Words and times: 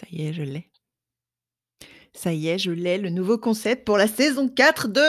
Ça 0.00 0.06
y 0.10 0.26
est, 0.26 0.32
je 0.32 0.42
l'ai. 0.42 0.70
Ça 2.14 2.32
y 2.32 2.48
est, 2.48 2.58
je 2.58 2.70
l'ai, 2.70 2.96
le 2.96 3.10
nouveau 3.10 3.36
concept 3.36 3.84
pour 3.84 3.98
la 3.98 4.08
saison 4.08 4.48
4 4.48 4.88
de 4.88 5.02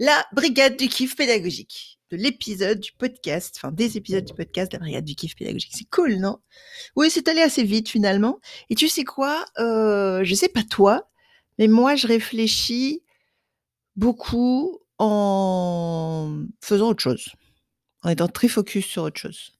la 0.00 0.26
Brigade 0.32 0.76
du 0.76 0.88
kiff 0.88 1.14
pédagogique. 1.14 2.00
De 2.10 2.16
l'épisode 2.16 2.80
du 2.80 2.90
podcast, 2.92 3.54
enfin 3.56 3.70
des 3.70 3.96
épisodes 3.96 4.24
du 4.24 4.34
podcast 4.34 4.72
de 4.72 4.78
la 4.78 4.80
Brigade 4.80 5.04
du 5.04 5.14
kiff 5.14 5.36
pédagogique. 5.36 5.72
C'est 5.74 5.88
cool, 5.88 6.16
non? 6.16 6.38
Oui, 6.96 7.08
c'est 7.08 7.28
allé 7.28 7.40
assez 7.40 7.62
vite 7.62 7.88
finalement. 7.88 8.40
Et 8.68 8.74
tu 8.74 8.88
sais 8.88 9.04
quoi? 9.04 9.44
Euh, 9.60 10.24
Je 10.24 10.34
sais 10.34 10.48
pas 10.48 10.64
toi, 10.64 11.08
mais 11.58 11.68
moi 11.68 11.94
je 11.94 12.08
réfléchis 12.08 13.04
beaucoup 13.94 14.80
en 14.98 16.44
faisant 16.60 16.88
autre 16.88 17.02
chose. 17.02 17.28
En 18.02 18.10
étant 18.10 18.26
très 18.28 18.48
focus 18.48 18.86
sur 18.86 19.04
autre 19.04 19.20
chose. 19.20 19.52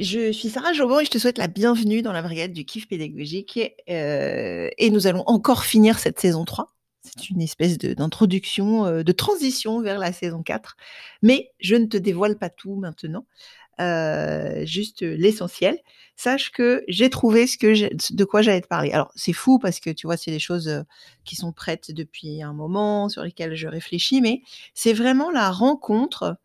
Je 0.00 0.32
suis 0.32 0.48
Sarah 0.48 0.72
Jobon 0.72 1.00
et 1.00 1.04
je 1.04 1.10
te 1.10 1.18
souhaite 1.18 1.36
la 1.36 1.46
bienvenue 1.46 2.00
dans 2.00 2.12
la 2.12 2.22
brigade 2.22 2.54
du 2.54 2.64
kiff 2.64 2.88
pédagogique. 2.88 3.60
Euh, 3.90 4.70
et 4.78 4.88
nous 4.88 5.06
allons 5.06 5.24
encore 5.26 5.62
finir 5.62 5.98
cette 5.98 6.18
saison 6.18 6.46
3. 6.46 6.72
C'est 7.02 7.28
une 7.28 7.42
espèce 7.42 7.76
d'introduction, 7.76 8.86
euh, 8.86 9.02
de, 9.02 9.12
transition 9.12 9.82
vers 9.82 9.98
la 9.98 10.14
saison 10.14 10.42
4. 10.42 10.78
Mais 11.20 11.50
je 11.60 11.76
ne 11.76 11.84
te 11.84 11.98
dévoile 11.98 12.38
pas 12.38 12.48
tout 12.48 12.76
maintenant. 12.76 13.26
Euh, 13.78 14.64
juste 14.64 15.02
l'essentiel. 15.02 15.78
Sache 16.16 16.50
que 16.50 16.82
j'ai 16.88 17.10
trouvé 17.10 17.46
ce 17.46 17.58
que 17.58 18.14
de 18.14 18.24
quoi 18.24 18.40
j'allais 18.40 18.62
te 18.62 18.68
parler. 18.68 18.92
Alors, 18.92 19.12
c'est 19.16 19.34
fou 19.34 19.58
parce 19.58 19.80
que 19.80 19.90
tu 19.90 20.06
vois, 20.06 20.16
c'est 20.16 20.30
des 20.30 20.38
choses 20.38 20.82
qui 21.26 21.36
sont 21.36 21.52
prêtes 21.52 21.90
depuis 21.90 22.40
un 22.40 22.54
moment, 22.54 23.10
sur 23.10 23.22
lesquelles 23.22 23.54
je 23.54 23.68
réfléchis, 23.68 24.22
mais 24.22 24.40
c'est 24.72 24.94
vraiment 24.94 25.30
la 25.30 25.50
rencontre 25.50 26.38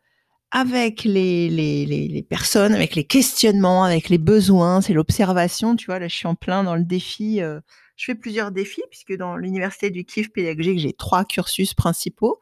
avec 0.50 1.04
les, 1.04 1.48
les, 1.48 1.86
les, 1.86 2.22
personnes, 2.22 2.74
avec 2.74 2.94
les 2.94 3.04
questionnements, 3.04 3.84
avec 3.84 4.08
les 4.08 4.18
besoins, 4.18 4.80
c'est 4.80 4.92
l'observation. 4.92 5.76
Tu 5.76 5.86
vois, 5.86 5.98
là, 5.98 6.08
je 6.08 6.14
suis 6.14 6.26
en 6.26 6.34
plein 6.34 6.62
dans 6.64 6.76
le 6.76 6.84
défi. 6.84 7.42
Euh, 7.42 7.60
je 7.96 8.04
fais 8.04 8.14
plusieurs 8.14 8.52
défis, 8.52 8.82
puisque 8.90 9.16
dans 9.16 9.36
l'université 9.36 9.90
du 9.90 10.04
kiff 10.04 10.32
pédagogique, 10.32 10.78
j'ai 10.78 10.92
trois 10.92 11.24
cursus 11.24 11.74
principaux. 11.74 12.40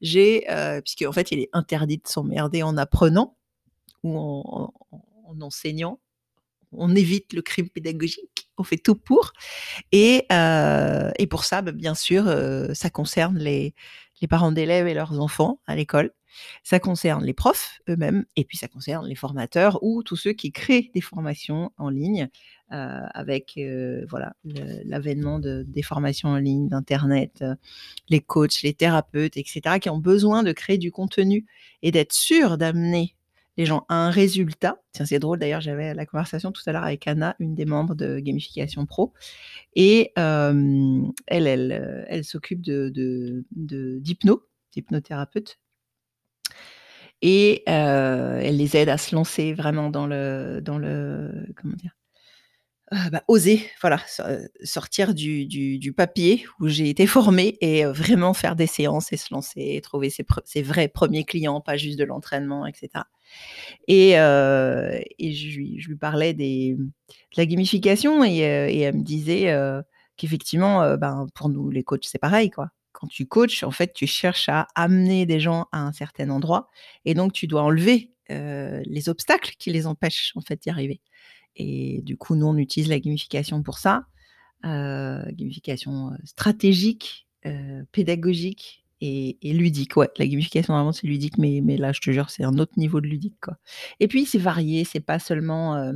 J'ai, 0.00 0.50
euh, 0.50 0.80
puisque 0.80 1.02
en 1.02 1.12
fait, 1.12 1.30
il 1.30 1.40
est 1.40 1.50
interdit 1.52 1.98
de 1.98 2.06
s'emmerder 2.06 2.62
en 2.62 2.76
apprenant 2.76 3.36
ou 4.02 4.18
en, 4.18 4.72
enseignant. 5.40 6.00
On 6.72 6.94
évite 6.96 7.34
le 7.34 7.42
crime 7.42 7.68
pédagogique, 7.68 8.48
on 8.56 8.64
fait 8.64 8.78
tout 8.78 8.94
pour. 8.94 9.32
Et, 9.92 10.24
euh, 10.32 11.10
et 11.18 11.26
pour 11.26 11.44
ça, 11.44 11.60
bah, 11.60 11.72
bien 11.72 11.94
sûr, 11.94 12.24
ça 12.74 12.90
concerne 12.90 13.38
les, 13.38 13.74
les 14.22 14.28
parents 14.28 14.52
d'élèves 14.52 14.86
et 14.86 14.94
leurs 14.94 15.20
enfants 15.20 15.60
à 15.66 15.76
l'école. 15.76 16.12
Ça 16.62 16.80
concerne 16.80 17.24
les 17.24 17.34
profs 17.34 17.80
eux-mêmes 17.90 18.24
et 18.36 18.44
puis 18.44 18.56
ça 18.56 18.68
concerne 18.68 19.06
les 19.06 19.14
formateurs 19.14 19.82
ou 19.82 20.02
tous 20.02 20.16
ceux 20.16 20.32
qui 20.32 20.50
créent 20.50 20.90
des 20.94 21.02
formations 21.02 21.72
en 21.76 21.90
ligne 21.90 22.30
euh, 22.72 23.00
avec 23.12 23.54
euh, 23.58 24.06
voilà 24.08 24.32
l'avènement 24.84 25.38
de, 25.38 25.62
des 25.68 25.82
formations 25.82 26.30
en 26.30 26.38
ligne, 26.38 26.68
d'Internet, 26.68 27.40
euh, 27.42 27.54
les 28.08 28.20
coachs, 28.20 28.62
les 28.62 28.72
thérapeutes, 28.72 29.36
etc., 29.36 29.78
qui 29.78 29.90
ont 29.90 29.98
besoin 29.98 30.42
de 30.42 30.52
créer 30.52 30.78
du 30.78 30.90
contenu 30.90 31.44
et 31.82 31.90
d'être 31.90 32.14
sûrs 32.14 32.56
d'amener 32.56 33.14
les 33.56 33.66
gens 33.66 33.84
à 33.88 33.94
un 33.96 34.10
résultat. 34.10 34.80
Tiens, 34.92 35.06
c'est 35.06 35.18
drôle 35.18 35.38
d'ailleurs, 35.38 35.60
j'avais 35.60 35.94
la 35.94 36.06
conversation 36.06 36.52
tout 36.52 36.62
à 36.66 36.72
l'heure 36.72 36.84
avec 36.84 37.06
Anna, 37.06 37.36
une 37.38 37.54
des 37.54 37.64
membres 37.66 37.94
de 37.94 38.18
Gamification 38.18 38.86
Pro, 38.86 39.12
et 39.74 40.12
elle, 40.16 41.12
elle, 41.26 42.06
elle 42.08 42.24
s'occupe 42.24 42.62
de, 42.62 43.44
d'hypno, 43.50 44.42
d'hypnothérapeute, 44.72 45.58
et 47.20 47.62
elle 47.66 48.56
les 48.56 48.76
aide 48.76 48.88
à 48.88 48.98
se 48.98 49.14
lancer 49.14 49.52
vraiment 49.54 49.90
dans 49.90 50.06
le, 50.06 50.60
dans 50.62 50.78
le 50.78 51.46
comment 51.56 51.76
dire, 51.76 51.94
ah, 52.94 53.08
bah, 53.08 53.22
oser, 53.26 53.70
voilà, 53.80 53.98
sortir 54.64 55.14
du, 55.14 55.94
papier 55.96 56.44
où 56.60 56.68
j'ai 56.68 56.90
été 56.90 57.06
formée 57.06 57.56
et 57.62 57.86
vraiment 57.86 58.34
faire 58.34 58.54
des 58.54 58.66
séances 58.66 59.14
et 59.14 59.16
se 59.16 59.32
lancer, 59.32 59.80
trouver 59.82 60.10
ses, 60.10 60.26
ses 60.44 60.60
vrais 60.60 60.88
premiers 60.88 61.24
clients, 61.24 61.62
pas 61.62 61.78
juste 61.78 61.98
de 61.98 62.04
l'entraînement, 62.04 62.66
etc. 62.66 63.04
Et, 63.88 64.10
et 64.10 65.32
je, 65.32 65.58
lui, 65.58 65.96
parlais 65.96 66.34
de 66.34 66.76
la 67.36 67.46
gamification 67.46 68.24
et, 68.24 68.38
et 68.38 68.80
elle 68.80 68.96
me 68.96 69.02
disait 69.02 69.52
qu'effectivement, 70.16 70.96
ben, 70.96 71.26
pour 71.34 71.48
nous 71.48 71.70
les 71.70 71.82
coachs, 71.82 72.04
c'est 72.04 72.18
pareil, 72.18 72.50
quoi 72.50 72.70
quand 72.92 73.08
tu 73.08 73.26
coaches, 73.26 73.64
en 73.64 73.72
fait, 73.72 73.92
tu 73.92 74.06
cherches 74.06 74.48
à 74.48 74.68
amener 74.76 75.26
des 75.26 75.40
gens 75.40 75.66
à 75.72 75.80
un 75.80 75.92
certain 75.92 76.30
endroit 76.30 76.68
et 77.04 77.14
donc 77.14 77.32
tu 77.32 77.48
dois 77.48 77.62
enlever 77.62 78.12
les 78.28 79.08
obstacles 79.08 79.54
qui 79.58 79.70
les 79.70 79.86
empêchent 79.86 80.32
en 80.36 80.40
fait 80.40 80.62
d'y 80.62 80.70
arriver. 80.70 81.00
Et 81.56 82.00
du 82.02 82.16
coup, 82.16 82.34
nous, 82.34 82.46
on 82.46 82.56
utilise 82.56 82.88
la 82.88 83.00
gamification 83.00 83.62
pour 83.62 83.78
ça, 83.78 84.06
gamification 84.62 86.12
stratégique, 86.24 87.26
pédagogique 87.90 88.81
et, 89.02 89.52
ludique. 89.52 89.96
Ouais, 89.96 90.08
la 90.16 90.26
gamification, 90.26 90.74
vraiment, 90.74 90.92
c'est 90.92 91.06
ludique, 91.06 91.38
mais, 91.38 91.60
mais 91.62 91.76
là, 91.76 91.92
je 91.92 92.00
te 92.00 92.10
jure, 92.10 92.30
c'est 92.30 92.44
un 92.44 92.58
autre 92.58 92.72
niveau 92.76 93.00
de 93.00 93.06
ludique. 93.06 93.36
Quoi. 93.42 93.56
Et 94.00 94.08
puis, 94.08 94.26
c'est 94.26 94.38
varié, 94.38 94.84
c'est 94.84 95.00
pas 95.00 95.18
seulement... 95.18 95.92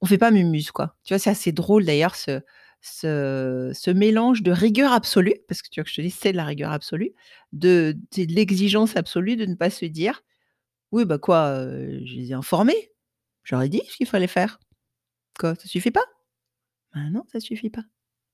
on 0.00 0.06
fait 0.06 0.18
pas 0.18 0.30
mumuse, 0.30 0.70
quoi. 0.70 0.96
Tu 1.04 1.14
vois, 1.14 1.18
c'est 1.18 1.30
assez 1.30 1.52
drôle 1.52 1.84
d'ailleurs, 1.84 2.16
ce 2.16 2.40
ce, 2.80 3.90
mélange 3.90 4.42
de 4.42 4.52
rigueur 4.52 4.92
absolue, 4.92 5.34
parce 5.48 5.62
que 5.62 5.68
tu 5.68 5.80
vois 5.80 5.84
que 5.84 5.90
je 5.90 5.96
te 5.96 6.00
dis, 6.00 6.10
c'est 6.10 6.32
de 6.32 6.36
la 6.36 6.44
rigueur 6.44 6.72
absolue, 6.72 7.12
de, 7.52 7.96
l'exigence 8.16 8.96
absolue 8.96 9.36
de 9.36 9.46
ne 9.46 9.54
pas 9.54 9.70
se 9.70 9.84
dire, 9.84 10.22
oui, 10.92 11.04
bah 11.04 11.18
quoi, 11.18 11.64
je 11.64 12.14
les 12.14 12.30
ai 12.30 12.34
informés, 12.34 12.90
j'aurais 13.44 13.68
dit 13.68 13.82
ce 13.88 13.96
qu'il 13.96 14.06
fallait 14.06 14.26
faire. 14.26 14.58
Quoi, 15.38 15.54
ça 15.54 15.66
suffit 15.66 15.90
pas? 15.90 16.04
Bah 16.94 17.08
Non, 17.10 17.24
ça 17.30 17.40
suffit 17.40 17.70
pas. 17.70 17.84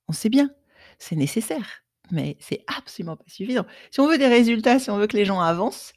On 0.08 0.12
sait 0.12 0.30
bien, 0.30 0.50
c'est 0.98 1.16
nécessaire, 1.16 1.84
mais 2.10 2.36
c'est 2.40 2.64
absolument 2.66 3.16
pas 3.16 3.24
suffisant. 3.26 3.66
Si 3.90 4.00
on 4.00 4.08
veut 4.08 4.18
des 4.18 4.26
résultats, 4.26 4.78
si 4.78 4.90
on 4.90 4.98
veut 4.98 5.06
que 5.06 5.16
les 5.16 5.24
gens 5.24 5.40
avancent, 5.40 5.92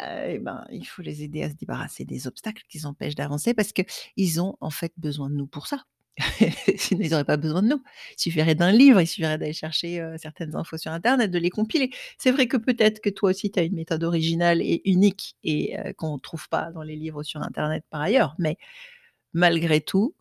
eh 0.00 0.38
ben, 0.38 0.64
il 0.70 0.84
faut 0.86 1.02
les 1.02 1.22
aider 1.24 1.42
à 1.42 1.50
se 1.50 1.56
débarrasser 1.56 2.04
des 2.04 2.26
obstacles 2.26 2.62
qui 2.68 2.84
empêchent 2.86 3.16
d'avancer 3.16 3.54
parce 3.54 3.72
qu'ils 3.72 4.40
ont 4.40 4.56
en 4.60 4.70
fait 4.70 4.92
besoin 4.96 5.28
de 5.28 5.34
nous 5.34 5.46
pour 5.48 5.66
ça. 5.66 5.84
Sinon, 6.76 7.00
ils 7.02 7.10
n'auraient 7.10 7.24
pas 7.24 7.36
besoin 7.36 7.62
de 7.62 7.68
nous. 7.68 7.82
Il 8.16 8.20
suffirait 8.20 8.54
d'un 8.54 8.72
livre, 8.72 9.00
il 9.00 9.06
suffirait 9.06 9.38
d'aller 9.38 9.52
chercher 9.52 10.04
certaines 10.18 10.56
infos 10.56 10.76
sur 10.78 10.92
Internet, 10.92 11.30
de 11.30 11.38
les 11.38 11.50
compiler. 11.50 11.90
C'est 12.18 12.30
vrai 12.30 12.46
que 12.46 12.56
peut-être 12.56 13.00
que 13.00 13.10
toi 13.10 13.30
aussi, 13.30 13.50
tu 13.50 13.58
as 13.58 13.62
une 13.64 13.74
méthode 13.74 14.04
originale 14.04 14.60
et 14.62 14.82
unique 14.84 15.36
et 15.44 15.76
qu'on 15.96 16.14
ne 16.14 16.20
trouve 16.20 16.48
pas 16.48 16.70
dans 16.72 16.82
les 16.82 16.96
livres 16.96 17.22
sur 17.22 17.42
Internet 17.42 17.84
par 17.90 18.00
ailleurs. 18.00 18.34
Mais 18.38 18.56
malgré 19.32 19.80
tout, 19.80 20.14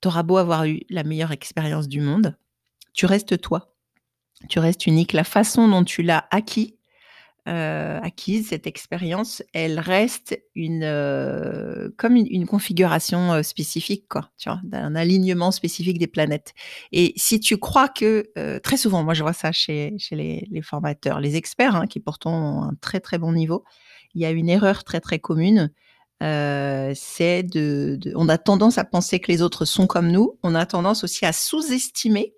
tu 0.00 0.08
auras 0.08 0.22
beau 0.22 0.36
avoir 0.38 0.64
eu 0.64 0.80
la 0.88 1.04
meilleure 1.04 1.32
expérience 1.32 1.88
du 1.88 2.00
monde, 2.00 2.36
tu 2.94 3.06
restes 3.06 3.40
toi. 3.40 3.74
Tu 4.48 4.58
restes 4.58 4.86
unique. 4.86 5.12
La 5.12 5.24
façon 5.24 5.68
dont 5.68 5.84
tu 5.84 6.02
l'as 6.02 6.26
acquis, 6.30 6.78
euh, 7.48 7.98
acquise, 8.02 8.48
cette 8.48 8.66
expérience, 8.66 9.42
elle 9.54 9.80
reste 9.80 10.38
une, 10.54 10.82
euh, 10.84 11.88
comme 11.96 12.14
une, 12.14 12.46
configuration 12.46 13.32
euh, 13.32 13.42
spécifique, 13.42 14.06
quoi, 14.08 14.30
tu 14.36 14.50
vois, 14.50 14.60
alignement 14.94 15.50
spécifique 15.50 15.98
des 15.98 16.06
planètes. 16.06 16.52
Et 16.92 17.14
si 17.16 17.40
tu 17.40 17.56
crois 17.56 17.88
que, 17.88 18.30
très 18.62 18.76
souvent, 18.76 19.02
moi 19.02 19.14
je 19.14 19.22
vois 19.22 19.32
ça 19.32 19.52
chez, 19.52 19.94
chez 19.98 20.16
les, 20.16 20.62
formateurs, 20.62 21.18
les 21.18 21.36
experts, 21.36 21.76
hein, 21.76 21.86
qui 21.86 21.98
pourtant 21.98 22.32
ont 22.32 22.62
un 22.64 22.74
très 22.80 23.00
très 23.00 23.18
bon 23.18 23.32
niveau, 23.32 23.64
il 24.14 24.20
y 24.20 24.26
a 24.26 24.30
une 24.30 24.50
erreur 24.50 24.84
très 24.84 25.00
très 25.00 25.18
commune, 25.18 25.72
c'est 26.20 27.42
de, 27.42 27.98
on 28.16 28.28
a 28.28 28.36
tendance 28.36 28.76
à 28.76 28.84
penser 28.84 29.18
que 29.18 29.32
les 29.32 29.40
autres 29.40 29.64
sont 29.64 29.86
comme 29.86 30.12
nous, 30.12 30.38
on 30.42 30.54
a 30.54 30.66
tendance 30.66 31.04
aussi 31.04 31.24
à 31.24 31.32
sous-estimer 31.32 32.34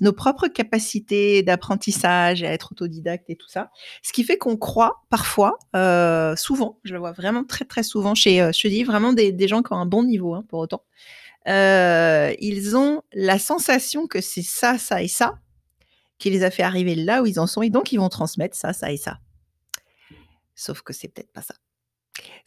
nos 0.00 0.12
propres 0.12 0.48
capacités 0.48 1.42
d'apprentissage, 1.42 2.42
à 2.42 2.52
être 2.52 2.72
autodidacte 2.72 3.30
et 3.30 3.36
tout 3.36 3.48
ça. 3.48 3.70
Ce 4.02 4.12
qui 4.12 4.24
fait 4.24 4.38
qu'on 4.38 4.56
croit 4.56 5.02
parfois, 5.08 5.58
euh, 5.74 6.36
souvent, 6.36 6.78
je 6.84 6.92
le 6.92 6.98
vois 6.98 7.12
vraiment 7.12 7.44
très 7.44 7.64
très 7.64 7.82
souvent 7.82 8.14
chez, 8.14 8.40
euh, 8.40 8.52
je 8.52 8.60
te 8.60 8.68
dis 8.68 8.84
vraiment 8.84 9.12
des, 9.12 9.48
gens 9.48 9.62
qui 9.62 9.72
ont 9.72 9.76
un 9.76 9.86
bon 9.86 10.04
niveau 10.04 10.34
hein, 10.34 10.44
pour 10.48 10.60
autant. 10.60 10.82
Euh, 11.48 12.34
ils 12.40 12.76
ont 12.76 13.02
la 13.12 13.38
sensation 13.38 14.06
que 14.06 14.20
c'est 14.20 14.42
ça, 14.42 14.78
ça 14.78 15.02
et 15.02 15.08
ça 15.08 15.38
qui 16.18 16.30
les 16.30 16.42
a 16.42 16.50
fait 16.50 16.64
arriver 16.64 16.94
là 16.94 17.22
où 17.22 17.26
ils 17.26 17.38
en 17.38 17.46
sont 17.46 17.62
et 17.62 17.70
donc 17.70 17.92
ils 17.92 17.98
vont 17.98 18.08
transmettre 18.08 18.56
ça, 18.56 18.72
ça 18.72 18.92
et 18.92 18.96
ça. 18.96 19.18
Sauf 20.54 20.82
que 20.82 20.92
c'est 20.92 21.08
peut-être 21.08 21.32
pas 21.32 21.42
ça. 21.42 21.54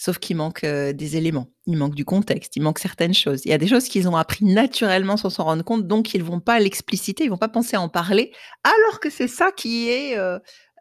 Sauf 0.04 0.18
qu'il 0.18 0.36
manque 0.36 0.66
des 0.66 1.16
éléments, 1.16 1.52
il 1.68 1.78
manque 1.78 1.94
du 1.94 2.06
contexte, 2.06 2.56
il 2.56 2.64
manque 2.64 2.80
certaines 2.80 3.14
choses. 3.14 3.46
Il 3.46 3.50
y 3.50 3.54
a 3.54 3.60
des 3.60 3.68
choses 3.68 3.88
qu'ils 3.88 4.10
ont 4.10 4.16
appris 4.16 4.44
naturellement 4.46 5.16
sans 5.16 5.30
s'en 5.30 5.44
rendre 5.44 5.64
compte, 5.64 5.86
donc 5.86 6.16
ils 6.16 6.24
vont 6.24 6.40
pas 6.40 6.60
l'expliciter, 6.60 7.26
ils 7.26 7.30
vont 7.30 7.38
pas 7.38 7.50
penser 7.50 7.76
à 7.76 7.82
en 7.82 7.88
parler, 7.88 8.32
alors 8.64 9.00
que 9.00 9.12
c'est 9.12 9.28
ça 9.28 9.52
qui 9.52 9.90
est 9.90 10.18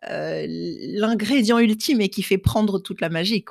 l'ingrédient 0.02 1.58
ultime 1.58 2.00
et 2.00 2.08
qui 2.08 2.22
fait 2.22 2.38
prendre 2.38 2.78
toute 2.78 3.02
la 3.02 3.10
magie. 3.10 3.44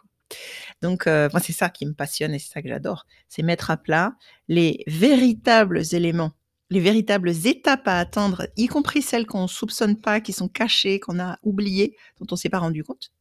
Donc, 0.81 1.05
moi, 1.05 1.39
c'est 1.39 1.53
ça 1.53 1.69
qui 1.69 1.85
me 1.85 1.93
passionne 1.93 2.33
et 2.33 2.39
c'est 2.39 2.51
ça 2.51 2.63
que 2.63 2.67
j'adore. 2.67 3.05
C'est 3.27 3.43
mettre 3.43 3.69
à 3.69 3.77
plat 3.77 4.15
les 4.47 4.83
véritables 4.87 5.83
éléments, 5.91 6.31
les 6.71 6.79
véritables 6.79 7.29
étapes 7.45 7.87
à 7.87 7.99
atteindre, 7.99 8.47
y 8.57 8.65
compris 8.65 9.03
celles 9.03 9.27
qu'on 9.27 9.43
ne 9.43 9.47
soupçonne 9.47 10.01
pas, 10.01 10.19
qui 10.19 10.33
sont 10.33 10.47
cachées, 10.47 10.99
qu'on 10.99 11.19
a 11.19 11.37
oubliées, 11.43 11.95
dont 12.19 12.25
on 12.31 12.33
ne 12.33 12.39
s'est 12.39 12.49
pas 12.49 12.57
rendu 12.57 12.83
compte 12.83 13.11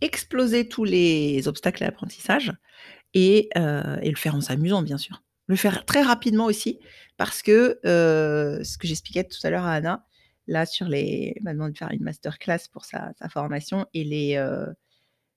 exploser 0.00 0.68
tous 0.68 0.84
les 0.84 1.48
obstacles 1.48 1.82
à 1.84 1.86
l'apprentissage 1.86 2.52
et, 3.14 3.48
euh, 3.56 3.98
et, 4.02 4.10
le 4.10 4.16
faire 4.16 4.34
en 4.34 4.40
s'amusant, 4.40 4.82
bien 4.82 4.98
sûr. 4.98 5.22
Le 5.46 5.56
faire 5.56 5.84
très 5.86 6.02
rapidement 6.02 6.44
aussi, 6.44 6.78
parce 7.16 7.42
que 7.42 7.78
euh, 7.86 8.62
ce 8.64 8.76
que 8.78 8.86
j'expliquais 8.86 9.24
tout 9.24 9.38
à 9.44 9.50
l'heure 9.50 9.64
à 9.64 9.72
Anna, 9.72 10.04
là 10.46 10.66
sur 10.66 10.86
les, 10.86 11.34
elle 11.36 11.42
m'a 11.42 11.52
demandé 11.52 11.72
de 11.72 11.78
faire 11.78 11.90
une 11.90 12.02
masterclass 12.02 12.68
pour 12.72 12.84
sa, 12.84 13.12
formation 13.30 13.86
et 13.94 14.04
les, 14.04 14.36
euh, 14.36 14.66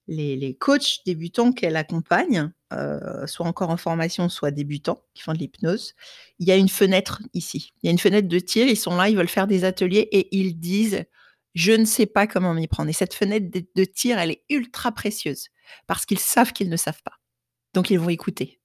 les, 0.08 0.36
les 0.36 0.54
coachs 0.54 1.00
débutants 1.06 1.54
qu'elle 1.54 1.78
accompagne, 1.78 2.52
soit 3.26 3.46
encore 3.46 3.70
en 3.70 3.78
formation, 3.78 4.30
soit 4.30 4.52
débutants, 4.52 5.04
qui 5.14 5.24
font 5.24 5.34
de 5.34 5.38
l'hypnose, 5.38 5.94
il 6.40 6.48
y 6.48 6.52
a 6.52 6.56
une 6.56 6.70
fenêtre 6.70 7.22
ici. 7.34 7.74
Il 7.82 7.88
y 7.88 7.90
a 7.90 7.92
une 7.92 8.00
fenêtre 8.00 8.28
de 8.30 8.40
tir, 8.40 8.68
ils 8.68 8.78
sont 8.78 8.96
là, 8.96 9.10
ils 9.10 9.18
veulent 9.18 9.28
faire 9.28 9.48
des 9.48 9.66
ateliers 9.66 10.08
et 10.12 10.36
ils 10.38 10.58
disent 10.58 11.04
je 11.54 11.72
ne 11.72 11.86
sais 11.86 12.06
pas 12.06 12.28
comment 12.28 12.54
m'y 12.54 12.68
prendre. 12.68 12.90
Et 12.90 12.94
cette 12.94 13.14
fenêtre 13.14 13.48
de, 13.52 13.84
tir, 13.86 14.18
elle 14.20 14.32
est 14.32 14.44
ultra 14.50 14.92
précieuse 14.92 15.50
parce 15.88 16.06
qu'ils 16.06 16.20
savent 16.20 16.54
qu'ils 16.54 16.70
ne 16.70 16.78
savent 16.78 17.02
pas. 17.04 17.18
Donc 17.74 17.90
ils 17.90 18.00
vont 18.00 18.10
écouter. 18.10 18.60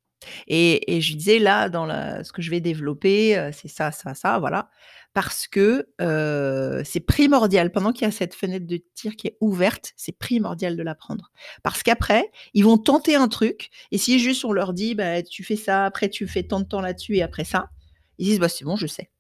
Et, 0.49 1.01
je 1.01 1.15
disais 1.15 1.39
là, 1.39 1.69
dans 1.69 1.87
ce 2.25 2.33
que 2.33 2.43
je 2.43 2.51
vais 2.51 2.61
développer, 2.61 3.37
euh, 3.37 3.51
c'est 3.53 3.69
ça, 3.69 3.93
ça, 3.93 4.15
ça, 4.15 4.39
voilà. 4.39 4.71
Parce 5.13 5.47
que 5.47 5.89
euh, 6.01 6.83
c'est 6.85 7.01
primordial, 7.01 7.71
pendant 7.71 7.93
qu'il 7.93 8.03
y 8.03 8.09
a 8.09 8.11
cette 8.11 8.35
fenêtre 8.35 8.67
de 8.67 8.81
tir 8.95 9.17
qui 9.17 9.29
est 9.29 9.37
ouverte, 9.41 9.93
c'est 9.97 10.17
primordial 10.19 10.77
de 10.77 10.83
l'apprendre. 10.83 11.31
Parce 11.63 11.83
qu'après, 11.83 12.31
ils 12.55 12.65
vont 12.65 12.79
tenter 12.79 13.15
un 13.15 13.29
truc, 13.29 13.71
et 13.93 13.99
si 13.99 14.19
juste 14.19 14.45
on 14.45 14.53
leur 14.53 14.73
dit, 14.73 14.95
bah, 14.95 15.23
tu 15.23 15.45
fais 15.45 15.57
ça, 15.57 15.85
après 15.85 16.09
tu 16.09 16.27
fais 16.27 16.43
tant 16.43 16.61
de 16.61 16.67
temps 16.67 16.81
là-dessus, 16.81 17.17
et 17.17 17.23
après 17.23 17.45
ça, 17.45 17.71
ils 18.19 18.27
disent, 18.27 18.41
bah, 18.41 18.49
c'est 18.49 18.65
bon, 18.65 18.77
je 18.77 18.87
sais. 18.87 19.11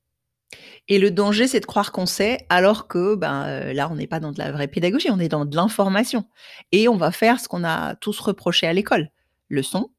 Et 0.89 0.99
le 0.99 1.11
danger, 1.11 1.49
c'est 1.49 1.61
de 1.61 1.67
croire 1.67 1.91
qu'on 1.91 2.07
sait, 2.07 2.47
alors 2.49 2.87
que 2.87 3.17
ben, 3.17 3.45
euh, 3.47 3.73
là, 3.73 3.91
on 3.91 3.97
n'est 3.97 4.07
pas 4.07 4.21
dans 4.21 4.33
de 4.33 4.39
la 4.39 4.53
vraie 4.53 4.69
pédagogie, 4.69 5.11
on 5.11 5.19
est 5.19 5.29
dans 5.29 5.45
de 5.45 5.57
l'information. 5.57 6.29
Et 6.71 6.89
on 6.89 6.97
va 6.97 7.11
faire 7.11 7.41
ce 7.41 7.49
qu'on 7.49 7.65
a 7.65 7.97
tous 7.97 8.21
reproché 8.21 8.67
à 8.67 8.73
l'école. 8.73 9.11
Leçon, 9.49 9.91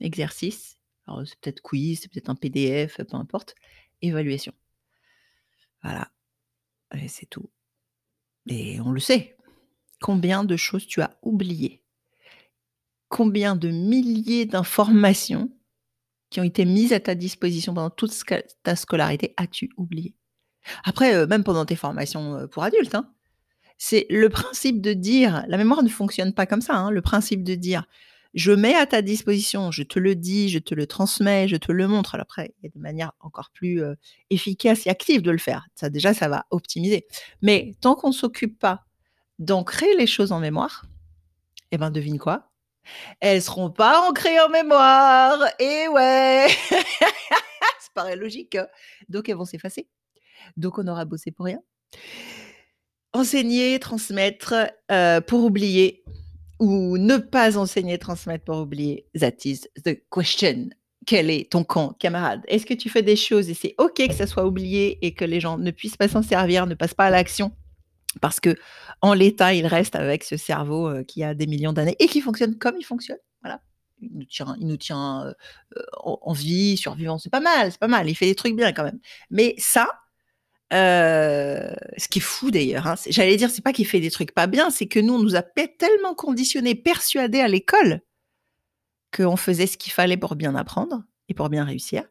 exercice, 0.00 0.78
alors 1.06 1.22
c'est 1.26 1.38
peut-être 1.40 1.62
quiz, 1.62 2.00
c'est 2.00 2.10
peut-être 2.10 2.30
un 2.30 2.34
PDF, 2.34 2.96
peu 2.96 3.16
importe, 3.16 3.54
évaluation. 4.02 4.52
Voilà. 5.82 6.10
Et 6.94 7.08
c'est 7.08 7.26
tout. 7.26 7.50
Et 8.46 8.80
on 8.80 8.90
le 8.90 9.00
sait. 9.00 9.36
Combien 10.00 10.44
de 10.44 10.56
choses 10.56 10.86
tu 10.86 11.00
as 11.00 11.16
oubliées? 11.22 11.82
Combien 13.08 13.56
de 13.56 13.70
milliers 13.70 14.46
d'informations 14.46 15.50
qui 16.30 16.40
ont 16.40 16.44
été 16.44 16.64
mises 16.64 16.92
à 16.92 17.00
ta 17.00 17.14
disposition 17.14 17.74
pendant 17.74 17.90
toute 17.90 18.12
ta 18.62 18.76
scolarité 18.76 19.34
as-tu 19.36 19.70
oublié? 19.76 20.14
Après, 20.84 21.14
euh, 21.14 21.26
même 21.26 21.44
pendant 21.44 21.64
tes 21.64 21.76
formations 21.76 22.36
euh, 22.36 22.46
pour 22.46 22.62
adultes, 22.62 22.94
hein, 22.94 23.10
c'est 23.78 24.06
le 24.10 24.28
principe 24.28 24.82
de 24.82 24.92
dire, 24.92 25.44
la 25.48 25.56
mémoire 25.56 25.82
ne 25.82 25.88
fonctionne 25.88 26.34
pas 26.34 26.46
comme 26.46 26.60
ça, 26.60 26.74
hein, 26.76 26.90
le 26.90 27.00
principe 27.00 27.44
de 27.44 27.54
dire, 27.54 27.84
je 28.34 28.52
mets 28.52 28.74
à 28.74 28.86
ta 28.86 29.00
disposition, 29.00 29.70
je 29.70 29.82
te 29.82 29.98
le 29.98 30.14
dis, 30.14 30.48
je 30.48 30.58
te 30.58 30.74
le 30.74 30.86
transmets, 30.86 31.48
je 31.48 31.56
te 31.56 31.72
le 31.72 31.88
montre. 31.88 32.14
Après, 32.16 32.54
il 32.58 32.64
y 32.64 32.66
a 32.66 32.70
des 32.70 32.78
manières 32.78 33.12
encore 33.20 33.50
plus 33.52 33.82
euh, 33.82 33.94
efficaces 34.30 34.86
et 34.86 34.90
actives 34.90 35.22
de 35.22 35.30
le 35.30 35.38
faire. 35.38 35.66
Ça, 35.74 35.88
déjà, 35.88 36.12
ça 36.12 36.28
va 36.28 36.44
optimiser. 36.50 37.06
Mais 37.40 37.74
tant 37.80 37.94
qu'on 37.94 38.08
ne 38.08 38.14
s'occupe 38.14 38.58
pas 38.58 38.84
d'ancrer 39.38 39.96
les 39.96 40.06
choses 40.06 40.32
en 40.32 40.40
mémoire, 40.40 40.84
eh 41.70 41.78
ben, 41.78 41.90
devine 41.90 42.18
quoi? 42.18 42.50
Elles 43.20 43.42
seront 43.42 43.70
pas 43.70 44.08
ancrées 44.08 44.40
en 44.40 44.48
mémoire. 44.48 45.38
Et 45.58 45.88
ouais 45.88 46.48
Ça 46.70 47.90
paraît 47.94 48.16
logique. 48.16 48.54
Hein. 48.54 48.66
Donc, 49.08 49.28
elles 49.28 49.36
vont 49.36 49.44
s'effacer. 49.44 49.88
Donc, 50.56 50.78
on 50.78 50.86
aura 50.86 51.04
bossé 51.04 51.30
pour 51.30 51.46
rien. 51.46 51.60
Enseigner, 53.12 53.78
transmettre 53.78 54.54
euh, 54.90 55.20
pour 55.20 55.44
oublier, 55.44 56.04
ou 56.60 56.98
ne 56.98 57.16
pas 57.16 57.56
enseigner, 57.56 57.98
transmettre 57.98 58.44
pour 58.44 58.58
oublier. 58.58 59.06
That 59.18 59.44
is 59.44 59.62
the 59.84 59.98
question. 60.10 60.70
Quel 61.06 61.30
est 61.30 61.50
ton 61.50 61.64
camp, 61.64 61.94
camarade? 61.98 62.42
Est-ce 62.48 62.66
que 62.66 62.74
tu 62.74 62.90
fais 62.90 63.02
des 63.02 63.16
choses 63.16 63.48
et 63.48 63.54
c'est 63.54 63.74
OK 63.78 64.06
que 64.06 64.14
ça 64.14 64.26
soit 64.26 64.44
oublié 64.44 64.98
et 65.00 65.14
que 65.14 65.24
les 65.24 65.40
gens 65.40 65.56
ne 65.56 65.70
puissent 65.70 65.96
pas 65.96 66.08
s'en 66.08 66.22
servir, 66.22 66.66
ne 66.66 66.74
passent 66.74 66.94
pas 66.94 67.06
à 67.06 67.10
l'action? 67.10 67.52
Parce 68.20 68.40
que 68.40 68.56
en 69.00 69.14
l'état, 69.14 69.54
il 69.54 69.66
reste 69.66 69.96
avec 69.96 70.24
ce 70.24 70.36
cerveau 70.36 70.88
euh, 70.88 71.04
qui 71.04 71.22
a 71.22 71.34
des 71.34 71.46
millions 71.46 71.72
d'années 71.72 71.96
et 71.98 72.06
qui 72.06 72.20
fonctionne 72.20 72.56
comme 72.56 72.76
il 72.78 72.84
fonctionne. 72.84 73.18
Voilà. 73.42 73.60
Il 74.00 74.66
nous 74.66 74.76
tient, 74.76 75.26
euh, 75.26 75.32
en, 75.98 76.18
en 76.22 76.32
vie, 76.32 76.76
survivant. 76.76 77.18
C'est 77.18 77.30
pas 77.30 77.40
mal, 77.40 77.72
c'est 77.72 77.80
pas 77.80 77.88
mal. 77.88 78.08
Il 78.08 78.14
fait 78.14 78.26
des 78.26 78.34
trucs 78.34 78.56
bien 78.56 78.72
quand 78.72 78.84
même. 78.84 79.00
Mais 79.30 79.54
ça, 79.58 79.88
euh, 80.72 81.72
ce 81.96 82.08
qui 82.08 82.18
est 82.18 82.22
fou 82.22 82.50
d'ailleurs, 82.50 82.86
hein, 82.86 82.94
j'allais 83.08 83.36
dire, 83.36 83.50
c'est 83.50 83.62
pas 83.62 83.72
qu'il 83.72 83.86
fait 83.86 84.00
des 84.00 84.10
trucs 84.10 84.32
pas 84.32 84.46
bien, 84.46 84.70
c'est 84.70 84.86
que 84.86 85.00
nous, 85.00 85.14
on 85.14 85.18
nous 85.18 85.36
a 85.36 85.42
tellement 85.42 86.14
conditionnés, 86.14 86.74
persuadés 86.74 87.40
à 87.40 87.48
l'école 87.48 88.02
qu'on 89.16 89.36
faisait 89.36 89.66
ce 89.66 89.78
qu'il 89.78 89.92
fallait 89.92 90.18
pour 90.18 90.36
bien 90.36 90.54
apprendre 90.54 91.04
et 91.28 91.34
pour 91.34 91.48
bien 91.48 91.64
réussir. 91.64 92.04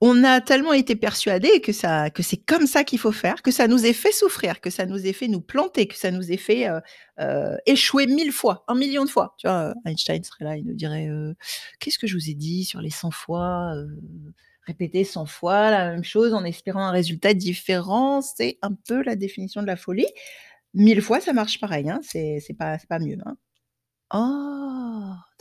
On 0.00 0.24
a 0.24 0.40
tellement 0.40 0.72
été 0.72 0.96
persuadés 0.96 1.60
que 1.60 1.72
que 2.10 2.22
c'est 2.22 2.36
comme 2.36 2.66
ça 2.66 2.84
qu'il 2.84 2.98
faut 2.98 3.12
faire, 3.12 3.42
que 3.42 3.50
ça 3.50 3.68
nous 3.68 3.86
ait 3.86 3.92
fait 3.92 4.12
souffrir, 4.12 4.60
que 4.60 4.70
ça 4.70 4.86
nous 4.86 5.06
ait 5.06 5.12
fait 5.12 5.28
nous 5.28 5.40
planter, 5.40 5.86
que 5.86 5.96
ça 5.96 6.10
nous 6.10 6.32
ait 6.32 6.36
fait 6.36 6.68
euh, 6.68 6.80
euh, 7.20 7.56
échouer 7.66 8.06
mille 8.06 8.32
fois, 8.32 8.64
un 8.68 8.74
million 8.74 9.04
de 9.04 9.10
fois. 9.10 9.34
Tu 9.38 9.46
vois, 9.46 9.74
Einstein 9.84 10.24
serait 10.24 10.44
là, 10.44 10.56
il 10.56 10.64
nous 10.64 10.74
dirait 10.74 11.08
euh, 11.08 11.34
Qu'est-ce 11.78 11.98
que 11.98 12.06
je 12.06 12.14
vous 12.14 12.30
ai 12.30 12.34
dit 12.34 12.64
sur 12.64 12.80
les 12.80 12.90
100 12.90 13.10
fois 13.10 13.74
euh, 13.76 13.86
répéter 14.66 15.04
100 15.04 15.26
fois 15.26 15.70
la 15.70 15.90
même 15.90 16.04
chose 16.04 16.32
en 16.34 16.44
espérant 16.44 16.86
un 16.86 16.92
résultat 16.92 17.34
différent, 17.34 18.22
c'est 18.22 18.58
un 18.62 18.72
peu 18.72 19.02
la 19.02 19.16
définition 19.16 19.62
de 19.62 19.66
la 19.66 19.76
folie. 19.76 20.06
Mille 20.74 21.02
fois, 21.02 21.20
ça 21.20 21.32
marche 21.32 21.60
pareil, 21.60 21.90
hein, 21.90 22.00
c'est 22.02 22.40
pas, 22.58 22.78
pas 22.88 22.98
mieux. 23.00 23.18
Hein. 23.26 23.36
Oh, 24.14 24.69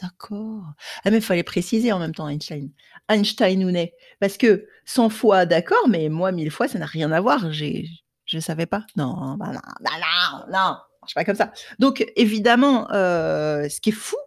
d'accord. 0.01 0.63
Ah, 1.03 1.11
mais 1.11 1.17
il 1.17 1.23
fallait 1.23 1.43
préciser 1.43 1.91
en 1.91 1.99
même 1.99 2.13
temps 2.13 2.27
Einstein. 2.27 2.69
Einstein 3.07 3.63
ou 3.63 3.71
né. 3.71 3.93
Parce 4.19 4.37
que 4.37 4.67
100 4.85 5.09
fois, 5.09 5.45
d'accord, 5.45 5.87
mais 5.87 6.09
moi, 6.09 6.31
mille 6.31 6.51
fois, 6.51 6.67
ça 6.67 6.79
n'a 6.79 6.85
rien 6.85 7.11
à 7.11 7.21
voir. 7.21 7.51
Je 7.51 7.85
ne 8.33 8.39
savais 8.39 8.65
pas. 8.65 8.85
Non, 8.95 9.35
bah 9.37 9.51
non, 9.53 9.61
bah 9.81 9.91
non, 9.99 10.45
non, 10.51 10.77
marche 11.01 11.15
pas 11.15 11.25
comme 11.25 11.35
ça. 11.35 11.51
Donc, 11.79 12.05
évidemment, 12.15 12.91
euh, 12.91 13.67
ce 13.69 13.81
qui 13.81 13.89
est 13.89 13.93
fou, 13.93 14.17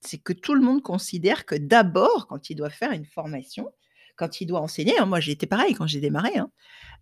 c'est 0.00 0.18
que 0.18 0.32
tout 0.32 0.54
le 0.54 0.60
monde 0.60 0.82
considère 0.82 1.44
que 1.44 1.54
d'abord, 1.54 2.26
quand 2.28 2.50
il 2.50 2.54
doit 2.54 2.70
faire 2.70 2.92
une 2.92 3.06
formation, 3.06 3.70
quand 4.16 4.40
il 4.40 4.46
doit 4.46 4.60
enseigner, 4.60 4.98
hein, 4.98 5.06
moi 5.06 5.20
été 5.20 5.46
pareil 5.46 5.74
quand 5.74 5.86
j'ai 5.86 6.00
démarré, 6.00 6.36
hein, 6.36 6.50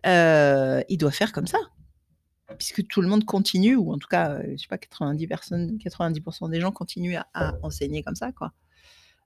euh, 0.05 0.83
il 0.89 0.97
doit 0.97 1.11
faire 1.11 1.31
comme 1.31 1.47
ça. 1.47 1.59
Puisque 2.57 2.87
tout 2.87 3.01
le 3.01 3.07
monde 3.07 3.25
continue, 3.25 3.75
ou 3.75 3.91
en 3.91 3.97
tout 3.97 4.07
cas, 4.07 4.31
euh, 4.31 4.43
je 4.51 4.57
sais 4.57 4.67
pas, 4.67 4.77
90 4.77 5.27
personnes, 5.27 5.77
90% 5.77 6.49
des 6.49 6.61
gens 6.61 6.71
continuent 6.71 7.17
à, 7.33 7.53
enseigner 7.61 8.03
comme 8.03 8.15
ça, 8.15 8.31
quoi. 8.31 8.53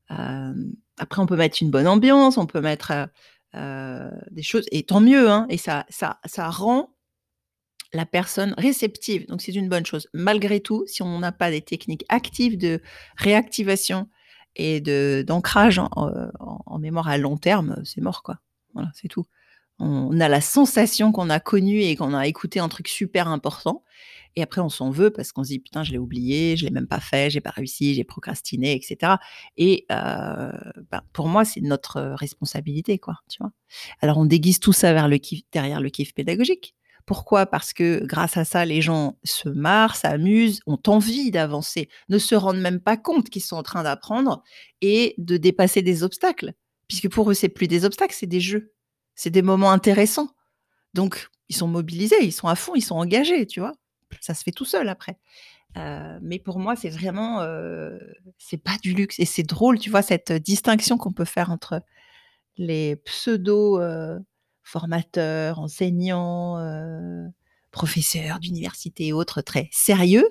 Euh, 0.09 0.53
après, 0.97 1.21
on 1.21 1.25
peut 1.25 1.37
mettre 1.37 1.57
une 1.61 1.69
bonne 1.69 1.87
ambiance, 1.87 2.37
on 2.37 2.45
peut 2.45 2.61
mettre 2.61 3.09
des 3.53 4.43
choses, 4.43 4.65
et 4.71 4.83
tant 4.83 5.01
mieux, 5.01 5.29
hein, 5.29 5.45
et 5.49 5.57
ça, 5.57 5.85
ça, 5.89 6.19
ça 6.25 6.49
rend 6.49 6.95
la 7.93 8.05
personne 8.05 8.53
réceptive. 8.57 9.27
Donc, 9.27 9.41
c'est 9.41 9.53
une 9.53 9.69
bonne 9.69 9.85
chose. 9.85 10.07
Malgré 10.13 10.59
tout, 10.59 10.85
si 10.87 11.01
on 11.01 11.19
n'a 11.19 11.31
pas 11.31 11.51
des 11.51 11.61
techniques 11.61 12.05
actives 12.09 12.57
de 12.57 12.81
réactivation 13.17 14.09
et 14.55 14.81
de 14.81 15.23
d'ancrage 15.25 15.79
en, 15.79 16.79
mémoire 16.79 17.07
à 17.07 17.17
long 17.17 17.37
terme, 17.37 17.81
c'est 17.83 18.01
mort 18.01 18.23
quoi. 18.23 18.39
Voilà, 18.73 18.89
c'est 18.93 19.07
tout. 19.07 19.25
On, 19.81 20.19
a 20.19 20.29
la 20.29 20.41
sensation 20.41 21.11
qu'on 21.11 21.29
a 21.29 21.39
connu 21.39 21.81
et 21.81 21.95
qu'on 21.95 22.13
a 22.13 22.27
écouté 22.27 22.59
un 22.59 22.69
truc 22.69 22.87
super 22.87 23.27
important, 23.27 23.83
et 24.35 24.43
après 24.43 24.61
on 24.61 24.69
s'en 24.69 24.91
veut 24.91 25.09
parce 25.09 25.31
qu'on 25.31 25.43
se 25.43 25.49
dit 25.49 25.59
putain 25.59 25.83
je 25.83 25.91
l'ai 25.91 25.97
oublié, 25.97 26.55
je 26.55 26.65
l'ai 26.65 26.71
même 26.71 26.87
pas 26.87 26.99
fait, 26.99 27.29
j'ai 27.29 27.41
pas 27.41 27.49
réussi, 27.49 27.95
j'ai 27.95 28.03
procrastiné, 28.03 28.75
etc. 28.75 29.13
Et 29.57 29.85
euh, 29.91 30.51
ben, 30.91 31.01
pour 31.13 31.27
moi 31.27 31.45
c'est 31.45 31.61
notre 31.61 32.01
responsabilité 32.01 32.99
quoi, 32.99 33.15
tu 33.29 33.37
vois. 33.39 33.51
Alors 34.01 34.17
on 34.17 34.25
déguise 34.25 34.59
tout 34.59 34.73
ça 34.73 34.93
vers 34.93 35.07
le 35.07 35.19
derrière 35.51 35.81
le 35.81 35.89
kiff 35.89 36.13
pédagogique. 36.13 36.75
Pourquoi? 37.05 37.45
Parce 37.45 37.73
que 37.73 38.05
grâce 38.05 38.37
à 38.37 38.45
ça, 38.45 38.63
les 38.63 38.81
gens 38.81 39.17
se 39.23 39.49
marrent, 39.49 39.95
s'amusent, 39.95 40.61
ont 40.67 40.79
envie 40.87 41.31
d'avancer, 41.31 41.89
ne 42.09 42.17
se 42.17 42.35
rendent 42.35 42.61
même 42.61 42.79
pas 42.79 42.97
compte 42.97 43.29
qu'ils 43.29 43.41
sont 43.41 43.55
en 43.55 43.63
train 43.63 43.83
d'apprendre 43.83 44.43
et 44.81 45.15
de 45.17 45.37
dépasser 45.37 45.81
des 45.81 46.03
obstacles. 46.03 46.53
Puisque 46.87 47.09
pour 47.09 47.31
eux, 47.31 47.33
c'est 47.33 47.49
plus 47.49 47.67
des 47.67 47.85
obstacles, 47.85 48.15
c'est 48.17 48.27
des 48.27 48.39
jeux. 48.39 48.71
C'est 49.15 49.29
des 49.29 49.41
moments 49.41 49.71
intéressants. 49.71 50.29
Donc, 50.93 51.29
ils 51.49 51.55
sont 51.55 51.67
mobilisés, 51.67 52.23
ils 52.23 52.31
sont 52.31 52.47
à 52.47 52.55
fond, 52.55 52.73
ils 52.75 52.81
sont 52.81 52.95
engagés, 52.95 53.45
tu 53.45 53.59
vois. 53.59 53.73
Ça 54.19 54.33
se 54.33 54.43
fait 54.43 54.51
tout 54.51 54.65
seul 54.65 54.89
après. 54.89 55.17
Euh, 55.77 56.19
mais 56.21 56.39
pour 56.39 56.59
moi, 56.59 56.75
c'est 56.75 56.89
vraiment, 56.89 57.41
euh, 57.41 57.97
c'est 58.37 58.61
pas 58.61 58.77
du 58.81 58.93
luxe 58.93 59.19
et 59.19 59.25
c'est 59.25 59.43
drôle, 59.43 59.79
tu 59.79 59.89
vois, 59.89 60.01
cette 60.01 60.31
distinction 60.31 60.97
qu'on 60.97 61.13
peut 61.13 61.25
faire 61.25 61.49
entre 61.49 61.81
les 62.57 62.97
pseudo 62.97 63.79
euh, 63.79 64.19
enseignants, 65.57 66.57
euh, 66.57 67.27
professeurs 67.71 68.39
d'université 68.39 69.07
et 69.07 69.13
autres 69.13 69.41
très 69.41 69.69
sérieux 69.71 70.27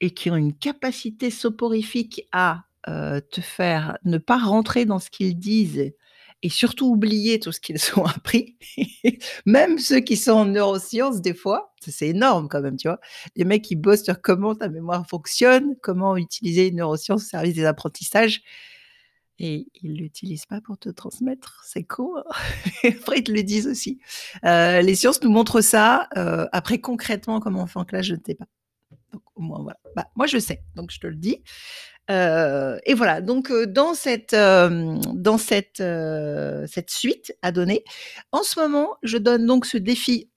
et 0.00 0.12
qui 0.12 0.30
ont 0.30 0.36
une 0.36 0.54
capacité 0.54 1.30
soporifique 1.30 2.22
à 2.32 2.64
te 2.86 3.40
faire 3.40 3.98
ne 4.04 4.16
pas 4.16 4.38
rentrer 4.38 4.84
dans 4.84 5.00
ce 5.00 5.10
qu'ils 5.10 5.36
disent 5.36 5.92
et 6.42 6.48
surtout 6.48 6.86
oublier 6.86 7.40
tout 7.40 7.52
ce 7.52 7.60
qu'ils 7.60 7.78
ont 7.96 8.04
appris. 8.04 8.56
même 9.46 9.78
ceux 9.78 10.00
qui 10.00 10.16
sont 10.16 10.32
en 10.32 10.44
neurosciences, 10.44 11.20
des 11.20 11.34
fois, 11.34 11.74
c'est 11.80 12.08
énorme 12.08 12.48
quand 12.48 12.60
même, 12.60 12.76
tu 12.76 12.88
vois. 12.88 13.00
Les 13.36 13.44
mecs 13.44 13.62
qui 13.62 13.76
bossent 13.76 14.04
sur 14.04 14.20
comment 14.20 14.54
ta 14.54 14.68
mémoire 14.68 15.06
fonctionne, 15.08 15.76
comment 15.82 16.16
utiliser 16.16 16.68
une 16.68 16.76
neuroscience 16.76 17.24
au 17.24 17.26
service 17.26 17.54
des 17.54 17.64
apprentissages. 17.64 18.42
et 19.38 19.66
ils 19.82 19.96
l'utilisent 19.96 20.46
pas 20.46 20.60
pour 20.60 20.78
te 20.78 20.88
transmettre. 20.88 21.62
C'est 21.64 21.84
cool. 21.84 22.22
après, 22.84 23.18
ils 23.18 23.24
te 23.24 23.32
le 23.32 23.42
disent 23.42 23.66
aussi. 23.66 23.98
Euh, 24.44 24.80
les 24.80 24.94
sciences 24.94 25.22
nous 25.22 25.30
montrent 25.30 25.60
ça. 25.60 26.08
Euh, 26.16 26.46
après, 26.52 26.80
concrètement, 26.80 27.40
comment 27.40 27.62
on 27.62 27.66
fait 27.66 27.78
en 27.78 27.84
classe, 27.84 28.06
je 28.06 28.14
ne 28.14 28.20
sais 28.24 28.34
pas. 28.34 28.46
Donc, 29.12 29.22
au 29.34 29.42
moins, 29.42 29.62
voilà. 29.62 29.78
Bah, 29.94 30.06
moi, 30.16 30.26
je 30.26 30.38
sais, 30.38 30.62
donc 30.74 30.90
je 30.90 31.00
te 31.00 31.06
le 31.06 31.16
dis. 31.16 31.42
Euh, 32.08 32.78
et 32.84 32.94
voilà, 32.94 33.20
donc 33.20 33.52
dans 33.52 33.94
cette, 33.94 34.34
dans 34.34 35.38
cette, 35.38 35.82
cette 36.66 36.90
suite 36.90 37.36
à 37.42 37.52
donner, 37.52 37.84
en 38.32 38.42
ce 38.42 38.60
moment, 38.60 38.96
je 39.02 39.18
donne 39.18 39.46
donc 39.46 39.66
ce 39.66 39.76
défi 39.76 40.30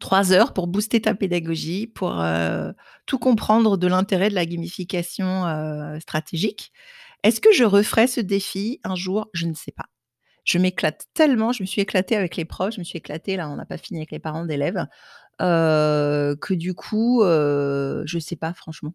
trois 0.00 0.32
heures 0.32 0.52
pour 0.52 0.66
booster 0.66 1.00
ta 1.00 1.14
pédagogie, 1.14 1.86
pour 1.86 2.22
tout 3.06 3.18
comprendre 3.18 3.76
de 3.76 3.86
l'intérêt 3.86 4.30
de 4.30 4.34
la 4.34 4.46
gamification 4.46 5.44
stratégique. 6.00 6.72
Est-ce 7.22 7.40
que 7.40 7.52
je 7.52 7.64
referai 7.64 8.06
ce 8.08 8.20
défi 8.20 8.80
un 8.84 8.94
jour? 8.94 9.28
Je 9.32 9.46
ne 9.46 9.54
sais 9.54 9.72
pas. 9.72 9.86
Je 10.44 10.58
m'éclate 10.58 11.06
tellement, 11.14 11.52
je 11.52 11.62
me 11.62 11.66
suis 11.66 11.80
éclatée 11.82 12.14
avec 12.14 12.36
les 12.36 12.44
profs, 12.44 12.74
je 12.74 12.80
me 12.80 12.84
suis 12.84 12.98
éclatée, 12.98 13.36
là 13.36 13.48
on 13.48 13.56
n'a 13.56 13.64
pas 13.64 13.78
fini 13.78 14.00
avec 14.00 14.10
les 14.10 14.18
parents 14.18 14.44
d'élèves, 14.44 14.86
que 15.38 16.54
du 16.54 16.74
coup, 16.74 17.22
je 17.22 18.14
ne 18.16 18.20
sais 18.20 18.36
pas 18.36 18.52
franchement. 18.54 18.92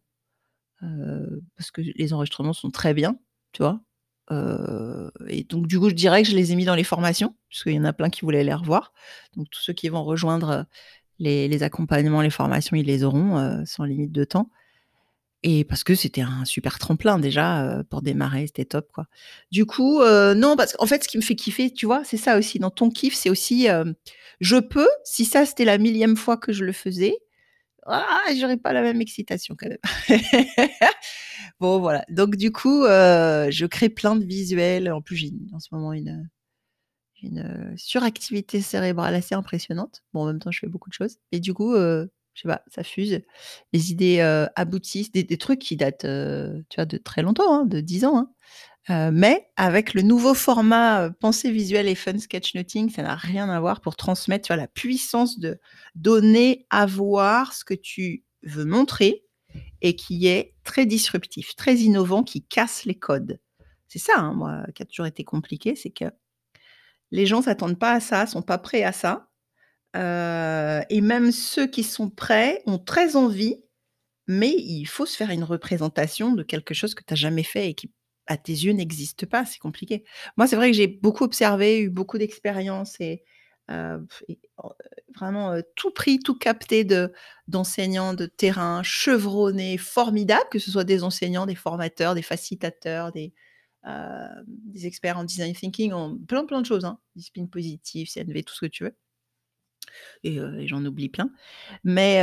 Parce 1.55 1.71
que 1.71 1.81
les 1.81 2.13
enregistrements 2.13 2.53
sont 2.53 2.71
très 2.71 2.93
bien, 2.93 3.17
tu 3.53 3.61
vois. 3.63 3.81
et 5.27 5.43
donc 5.43 5.67
du 5.67 5.79
coup, 5.79 5.89
je 5.89 5.95
dirais 5.95 6.23
que 6.23 6.29
je 6.29 6.35
les 6.35 6.51
ai 6.51 6.55
mis 6.55 6.65
dans 6.65 6.75
les 6.75 6.83
formations, 6.83 7.35
parce 7.49 7.63
qu'il 7.63 7.73
y 7.73 7.79
en 7.79 7.85
a 7.85 7.93
plein 7.93 8.09
qui 8.09 8.21
voulaient 8.21 8.43
les 8.43 8.53
revoir. 8.53 8.93
Donc 9.35 9.49
tous 9.49 9.61
ceux 9.61 9.73
qui 9.73 9.89
vont 9.89 10.03
rejoindre 10.03 10.65
les, 11.19 11.47
les 11.47 11.63
accompagnements, 11.63 12.21
les 12.21 12.29
formations, 12.29 12.75
ils 12.75 12.85
les 12.85 13.03
auront 13.03 13.63
sans 13.65 13.83
limite 13.83 14.11
de 14.11 14.23
temps. 14.23 14.49
Et 15.43 15.63
parce 15.63 15.83
que 15.83 15.95
c'était 15.95 16.21
un 16.21 16.45
super 16.45 16.77
tremplin 16.77 17.17
déjà 17.17 17.83
pour 17.89 18.03
démarrer, 18.03 18.45
c'était 18.45 18.65
top 18.65 18.91
quoi. 18.93 19.07
Du 19.51 19.65
coup, 19.65 19.99
non, 20.03 20.55
parce 20.55 20.73
qu'en 20.73 20.85
fait, 20.85 21.03
ce 21.03 21.09
qui 21.09 21.17
me 21.17 21.23
fait 21.23 21.35
kiffer, 21.35 21.71
tu 21.71 21.85
vois, 21.85 22.03
c'est 22.03 22.17
ça 22.17 22.37
aussi. 22.37 22.59
Dans 22.59 22.69
ton 22.69 22.89
kiff, 22.89 23.15
c'est 23.15 23.29
aussi, 23.29 23.67
je 24.39 24.57
peux, 24.57 24.87
si 25.03 25.25
ça 25.25 25.45
c'était 25.45 25.65
la 25.65 25.77
millième 25.79 26.15
fois 26.15 26.37
que 26.37 26.53
je 26.53 26.63
le 26.63 26.73
faisais, 26.73 27.17
ah, 27.87 28.21
j'aurais 28.39 28.57
pas 28.57 28.73
la 28.73 28.81
même 28.81 29.01
excitation 29.01 29.55
quand 29.57 29.67
même. 29.69 30.19
bon 31.59 31.79
voilà. 31.79 32.05
Donc 32.09 32.35
du 32.35 32.51
coup, 32.51 32.83
je 32.83 33.65
crée 33.65 33.89
plein 33.89 34.15
de 34.15 34.25
visuels. 34.25 34.91
En 34.91 35.01
plus, 35.01 35.15
j'ai 35.15 35.31
en 35.53 35.59
ce 35.59 35.69
moment 35.71 35.93
une 35.93 36.29
une 37.23 37.75
suractivité 37.77 38.61
cérébrale 38.61 39.13
assez 39.13 39.35
impressionnante. 39.35 40.03
Bon, 40.11 40.21
en 40.21 40.25
même 40.25 40.39
temps, 40.39 40.49
je 40.49 40.59
fais 40.59 40.67
beaucoup 40.67 40.89
de 40.89 40.95
choses. 40.95 41.17
Et 41.31 41.39
du 41.39 41.53
coup, 41.53 41.75
je 41.75 42.07
sais 42.33 42.47
pas, 42.47 42.63
ça 42.67 42.83
fuse. 42.83 43.21
Les 43.73 43.91
idées 43.91 44.21
aboutissent, 44.55 45.11
des, 45.11 45.37
trucs 45.37 45.59
qui 45.59 45.77
datent, 45.77 46.07
tu 46.69 46.75
vois, 46.75 46.85
de 46.85 46.97
très 46.97 47.21
longtemps, 47.21 47.61
hein, 47.61 47.65
de 47.65 47.79
10 47.79 48.05
ans. 48.05 48.17
Hein. 48.17 48.31
Mais 48.89 49.47
avec 49.55 49.93
le 49.93 50.01
nouveau 50.01 50.33
format 50.33 51.09
pensée 51.19 51.51
visuelle 51.51 51.87
et 51.87 51.95
fun 51.95 52.17
sketchnoting, 52.17 52.89
ça 52.89 53.03
n'a 53.03 53.15
rien 53.15 53.49
à 53.49 53.59
voir 53.59 53.79
pour 53.81 53.95
transmettre, 53.95 54.47
tu 54.47 54.55
la 54.55 54.67
puissance 54.67 55.39
de 55.39 55.59
donner 55.95 56.65
à 56.69 56.85
voir 56.85 57.53
ce 57.53 57.63
que 57.63 57.73
tu 57.73 58.23
veux 58.43 58.65
montrer 58.65 59.23
et 59.81 59.95
qui 59.95 60.27
est 60.27 60.55
très 60.63 60.85
disruptif, 60.85 61.55
très 61.55 61.75
innovant, 61.77 62.23
qui 62.23 62.43
casse 62.43 62.85
les 62.85 62.95
codes. 62.95 63.39
C'est 63.87 63.99
ça, 63.99 64.17
hein, 64.17 64.33
moi, 64.33 64.63
qui 64.73 64.83
a 64.83 64.85
toujours 64.85 65.05
été 65.05 65.23
compliqué, 65.23 65.75
c'est 65.75 65.89
que 65.89 66.05
les 67.11 67.25
gens 67.25 67.41
s'attendent 67.41 67.79
pas 67.79 67.93
à 67.93 67.99
ça, 67.99 68.25
sont 68.25 68.41
pas 68.41 68.57
prêts 68.57 68.83
à 68.83 68.93
ça. 68.93 69.27
Euh, 69.97 70.81
et 70.89 71.01
même 71.01 71.31
ceux 71.31 71.67
qui 71.67 71.83
sont 71.83 72.09
prêts 72.09 72.61
ont 72.65 72.79
très 72.79 73.17
envie, 73.17 73.61
mais 74.27 74.53
il 74.55 74.85
faut 74.85 75.05
se 75.05 75.17
faire 75.17 75.31
une 75.31 75.43
représentation 75.43 76.31
de 76.31 76.43
quelque 76.43 76.73
chose 76.73 76.95
que 76.95 77.03
tu 77.05 77.13
as 77.13 77.17
jamais 77.17 77.43
fait 77.43 77.69
et 77.69 77.73
qui, 77.73 77.91
à 78.27 78.37
tes 78.37 78.53
yeux, 78.53 78.73
n'existe 78.73 79.25
pas. 79.25 79.45
C'est 79.45 79.59
compliqué. 79.59 80.03
Moi, 80.37 80.47
c'est 80.47 80.55
vrai 80.55 80.71
que 80.71 80.77
j'ai 80.77 80.87
beaucoup 80.87 81.23
observé, 81.23 81.79
eu 81.79 81.89
beaucoup 81.89 82.17
d'expériences 82.17 82.99
et, 82.99 83.23
vraiment 85.15 85.55
tout 85.75 85.91
pris, 85.91 86.19
tout 86.19 86.37
capté 86.37 86.83
de 86.83 87.13
d'enseignants 87.47 88.13
de 88.13 88.25
terrain 88.25 88.83
chevronnés, 88.83 89.77
formidables, 89.77 90.49
que 90.51 90.59
ce 90.59 90.71
soit 90.71 90.83
des 90.83 91.03
enseignants, 91.03 91.45
des 91.45 91.55
formateurs, 91.55 92.13
des 92.13 92.21
facilitateurs, 92.21 93.13
des, 93.13 93.33
des 94.45 94.87
experts 94.87 95.17
en 95.17 95.23
design 95.23 95.53
thinking, 95.53 95.93
en 95.93 96.17
plein 96.17 96.45
plein 96.45 96.59
de 96.59 96.65
choses, 96.65 96.83
hein, 96.83 96.99
discipline 97.15 97.49
positive, 97.49 98.09
CNV, 98.11 98.43
tout 98.43 98.53
ce 98.53 98.65
que 98.65 98.65
tu 98.71 98.83
veux 98.83 98.95
et, 100.23 100.39
j'en 100.67 100.85
oublie 100.85 101.09
plein. 101.09 101.29
Mais 101.83 102.21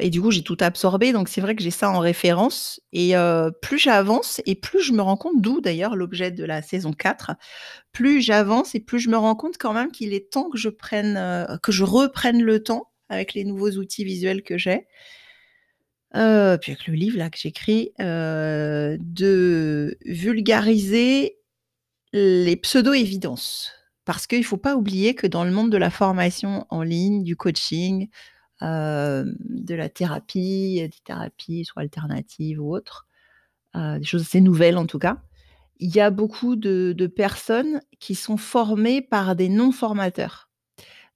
et 0.00 0.10
du 0.10 0.20
coup, 0.20 0.30
j'ai 0.30 0.42
tout 0.42 0.56
absorbé, 0.60 1.12
donc 1.12 1.28
c'est 1.28 1.40
vrai 1.40 1.56
que 1.56 1.62
j'ai 1.62 1.70
ça 1.70 1.90
en 1.90 1.98
référence 1.98 2.80
et 2.92 3.14
plus 3.62 3.78
j'avance 3.78 4.40
et 4.46 4.54
plus 4.54 4.80
je 4.80 4.92
me 4.92 5.02
rends 5.02 5.16
compte, 5.16 5.40
d'où 5.40 5.60
d'ailleurs 5.60 5.96
l'objet 5.96 6.30
de 6.30 6.44
la 6.44 6.62
saison 6.62 6.92
4, 6.92 7.32
plus 7.92 8.20
j'avance 8.20 8.74
et 8.74 8.80
plus 8.80 9.00
je 9.00 9.10
me 9.10 9.16
rends 9.16 9.36
compte 9.36 9.58
quand 9.58 9.72
même 9.72 9.90
qu'il 9.90 10.14
est 10.14 10.30
temps 10.30 10.50
que 10.50 10.58
je 10.58 10.68
prenne, 10.68 11.58
que 11.62 11.72
je 11.72 11.84
reprenne 11.84 12.42
le 12.42 12.62
temps 12.62 12.90
avec 13.08 13.34
les 13.34 13.44
nouveaux 13.44 13.72
outils 13.72 14.04
visuels 14.04 14.42
que 14.42 14.58
j'ai. 14.58 14.86
puis 16.12 16.20
avec 16.20 16.86
le 16.86 16.94
livre 16.94 17.18
là 17.18 17.30
que 17.30 17.38
j'écris, 17.38 17.92
de 17.98 19.98
vulgariser 20.04 21.38
les 22.12 22.56
pseudo-évidences. 22.56 23.72
Parce 24.06 24.28
qu'il 24.28 24.38
ne 24.38 24.44
faut 24.44 24.56
pas 24.56 24.76
oublier 24.76 25.16
que 25.16 25.26
dans 25.26 25.44
le 25.44 25.50
monde 25.50 25.70
de 25.70 25.76
la 25.76 25.90
formation 25.90 26.64
en 26.70 26.82
ligne, 26.82 27.24
du 27.24 27.34
coaching, 27.34 28.08
euh, 28.62 29.24
de 29.40 29.74
la 29.74 29.88
thérapie, 29.88 30.76
des 30.80 30.90
thérapies 31.04 31.64
soit 31.64 31.82
alternatives 31.82 32.62
ou 32.62 32.72
autres, 32.72 33.08
euh, 33.74 33.98
des 33.98 34.04
choses 34.04 34.22
assez 34.22 34.40
nouvelles 34.40 34.78
en 34.78 34.86
tout 34.86 35.00
cas, 35.00 35.20
il 35.78 35.94
y 35.94 36.00
a 36.00 36.10
beaucoup 36.10 36.54
de, 36.54 36.94
personnes 37.16 37.82
qui 37.98 38.14
sont 38.14 38.36
formées 38.36 39.02
par 39.02 39.34
des 39.34 39.48
non-formateurs. 39.48 40.50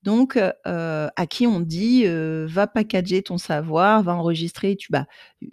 Donc, 0.03 0.37
euh, 0.37 1.09
à 1.15 1.27
qui 1.27 1.47
on 1.47 1.61
dit 1.61 2.05
va 2.07 2.67
packager 2.67 3.23
ton 3.23 3.39
savoir, 3.39 4.03
va 4.03 4.17
enregistrer, 4.17 4.75
tu, 4.75 4.91
bah, 4.91 5.07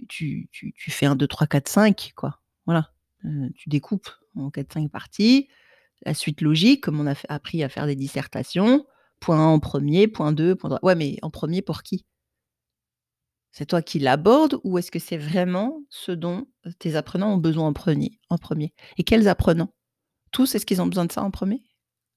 tu, 0.09 0.49
tu, 0.51 0.73
tu 0.73 0.89
fais 0.89 1.05
un 1.05 1.15
2, 1.15 1.27
3, 1.27 1.45
4, 1.45 1.67
5, 1.69 2.13
quoi. 2.15 2.39
Voilà. 2.65 2.91
tu 3.55 3.69
découpes 3.69 4.09
en 4.35 4.49
4, 4.49 4.73
5 4.73 4.89
parties 4.89 5.47
la 6.05 6.13
suite 6.13 6.41
logique, 6.41 6.83
comme 6.83 6.99
on 6.99 7.07
a 7.07 7.15
appris 7.29 7.63
à 7.63 7.69
faire 7.69 7.85
des 7.85 7.95
dissertations. 7.95 8.85
Point 9.19 9.39
1 9.39 9.45
en 9.45 9.59
premier, 9.59 10.07
point 10.07 10.31
2, 10.31 10.55
point 10.55 10.69
3. 10.69 10.79
Ouais, 10.83 10.95
mais 10.95 11.17
en 11.21 11.29
premier 11.29 11.61
pour 11.61 11.83
qui? 11.83 12.05
C'est 13.51 13.65
toi 13.65 13.81
qui 13.81 13.97
l'abordes 13.97 14.59
ou 14.63 14.77
est-ce 14.77 14.91
que 14.91 14.99
c'est 14.99 15.17
vraiment 15.17 15.81
ce 15.89 16.11
dont 16.11 16.45
tes 16.77 16.95
apprenants 16.95 17.33
ont 17.33 17.37
besoin 17.37 17.67
en 17.67 17.73
premier, 17.73 18.19
en 18.29 18.37
premier? 18.37 18.73
Et 18.97 19.03
quels 19.03 19.27
apprenants? 19.27 19.73
Tous, 20.31 20.53
est-ce 20.53 20.65
qu'ils 20.65 20.81
ont 20.81 20.85
besoin 20.85 21.05
de 21.05 21.11
ça 21.11 21.23
en 21.23 21.31
premier? 21.31 21.63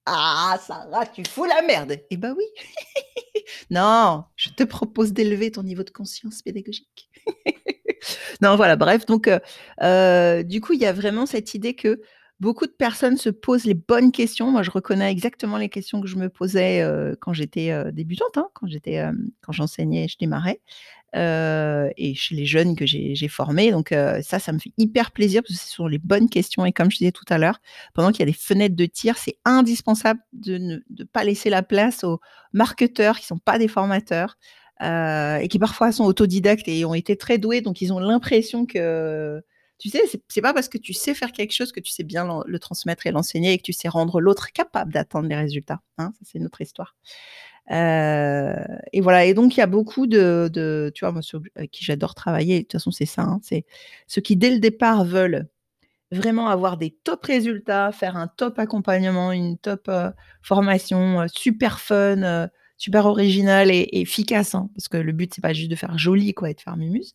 Ah, 0.04 0.58
Sarah, 0.60 1.06
tu 1.06 1.22
fous 1.24 1.44
la 1.44 1.62
merde 1.62 1.96
Eh 2.10 2.16
ben 2.16 2.34
oui 2.36 2.44
Non, 3.70 4.24
je 4.36 4.50
te 4.50 4.64
propose 4.64 5.12
d'élever 5.12 5.50
ton 5.50 5.62
niveau 5.62 5.82
de 5.82 5.90
conscience 5.90 6.42
pédagogique. 6.42 7.08
non, 8.42 8.56
voilà, 8.56 8.76
bref, 8.76 9.06
donc 9.06 9.28
du 9.28 10.60
coup, 10.60 10.72
il 10.74 10.80
y 10.80 10.86
a 10.86 10.92
vraiment 10.92 11.24
cette 11.26 11.54
idée 11.54 11.74
que 11.74 12.02
Beaucoup 12.40 12.66
de 12.66 12.72
personnes 12.72 13.18
se 13.18 13.28
posent 13.28 13.64
les 13.64 13.74
bonnes 13.74 14.12
questions. 14.12 14.50
Moi, 14.50 14.62
je 14.62 14.70
reconnais 14.70 15.10
exactement 15.12 15.58
les 15.58 15.68
questions 15.68 16.00
que 16.00 16.08
je 16.08 16.16
me 16.16 16.30
posais 16.30 16.82
quand 17.20 17.34
j'étais 17.34 17.70
débutante, 17.92 18.38
hein, 18.38 18.48
quand 18.54 18.66
j'étais, 18.66 19.04
quand 19.42 19.52
j'enseignais, 19.52 20.08
je 20.08 20.16
démarrais, 20.18 20.60
et 21.14 22.14
chez 22.16 22.34
les 22.34 22.46
jeunes 22.46 22.76
que 22.76 22.86
j'ai 22.86 23.28
formés. 23.28 23.72
Donc 23.72 23.94
ça, 24.22 24.38
ça 24.38 24.52
me 24.52 24.58
fait 24.58 24.72
hyper 24.78 25.10
plaisir 25.10 25.42
parce 25.42 25.54
que 25.54 25.64
ce 25.66 25.70
sont 25.70 25.86
les 25.86 25.98
bonnes 25.98 26.30
questions. 26.30 26.64
Et 26.64 26.72
comme 26.72 26.90
je 26.90 26.96
disais 26.96 27.12
tout 27.12 27.26
à 27.28 27.36
l'heure, 27.36 27.60
pendant 27.92 28.10
qu'il 28.10 28.20
y 28.20 28.22
a 28.22 28.26
des 28.26 28.32
fenêtres 28.32 28.76
de 28.76 28.86
tir, 28.86 29.18
c'est 29.18 29.36
indispensable 29.44 30.20
de 30.32 30.56
ne 30.56 31.04
pas 31.04 31.24
laisser 31.24 31.50
la 31.50 31.62
place 31.62 32.04
aux 32.04 32.20
marketeurs 32.54 33.18
qui 33.18 33.26
sont 33.26 33.38
pas 33.38 33.58
des 33.58 33.68
formateurs. 33.68 34.38
et 34.80 35.48
qui 35.50 35.58
parfois 35.58 35.92
sont 35.92 36.04
autodidactes 36.04 36.68
et 36.68 36.84
ont 36.86 36.94
été 36.94 37.16
très 37.16 37.36
doués, 37.36 37.60
donc 37.60 37.82
ils 37.82 37.92
ont 37.92 37.98
l'impression 37.98 38.64
que 38.64 39.42
tu 39.80 39.88
sais, 39.88 40.02
c'est 40.28 40.42
pas 40.42 40.52
parce 40.52 40.68
que 40.68 40.76
tu 40.76 40.92
sais 40.92 41.14
faire 41.14 41.32
quelque 41.32 41.52
chose 41.52 41.72
que 41.72 41.80
tu 41.80 41.90
sais 41.90 42.04
bien 42.04 42.42
le, 42.46 42.58
transmettre 42.58 43.06
et 43.06 43.10
l'enseigner 43.10 43.54
et 43.54 43.58
que 43.58 43.62
tu 43.62 43.72
sais 43.72 43.88
rendre 43.88 44.20
l'autre 44.20 44.52
capable 44.52 44.92
d'atteindre 44.92 45.28
les 45.28 45.36
résultats. 45.36 45.80
Hein, 45.96 46.12
c'est 46.22 46.38
une 46.38 46.44
autre 46.44 46.60
histoire. 46.60 46.96
Euh, 47.70 48.62
et 48.92 49.00
voilà. 49.00 49.24
Et 49.24 49.32
donc, 49.32 49.56
il 49.56 49.60
y 49.60 49.62
a 49.62 49.66
beaucoup 49.66 50.06
de, 50.06 50.92
tu 50.94 51.04
vois, 51.04 51.12
moi, 51.12 51.22
sur, 51.22 51.40
qui 51.72 51.82
j'adore 51.82 52.14
travailler. 52.14 52.58
De 52.58 52.62
toute 52.64 52.72
façon, 52.72 52.90
c'est 52.90 53.06
ça. 53.06 53.22
Hein, 53.22 53.40
c'est 53.42 53.64
ceux 54.06 54.20
qui, 54.20 54.36
dès 54.36 54.50
le 54.50 54.58
départ, 54.58 55.04
veulent 55.04 55.48
vraiment 56.12 56.50
avoir 56.50 56.76
des 56.76 56.90
top 56.90 57.24
résultats, 57.24 57.90
faire 57.90 58.16
un 58.18 58.28
top 58.28 58.58
accompagnement, 58.58 59.32
une 59.32 59.56
top 59.56 59.88
euh, 59.88 60.10
formation, 60.42 61.22
euh, 61.22 61.26
super 61.32 61.80
fun, 61.80 62.48
super 62.76 63.06
original 63.06 63.70
et, 63.70 63.88
efficace. 63.92 64.54
Hein, 64.54 64.68
parce 64.74 64.88
que 64.88 64.98
le 64.98 65.12
but, 65.12 65.32
c'est 65.34 65.40
pas 65.40 65.54
juste 65.54 65.70
de 65.70 65.76
faire 65.76 65.96
joli, 65.96 66.34
quoi, 66.34 66.50
et 66.50 66.54
de 66.54 66.60
faire 66.60 66.76
mumuse. 66.76 67.14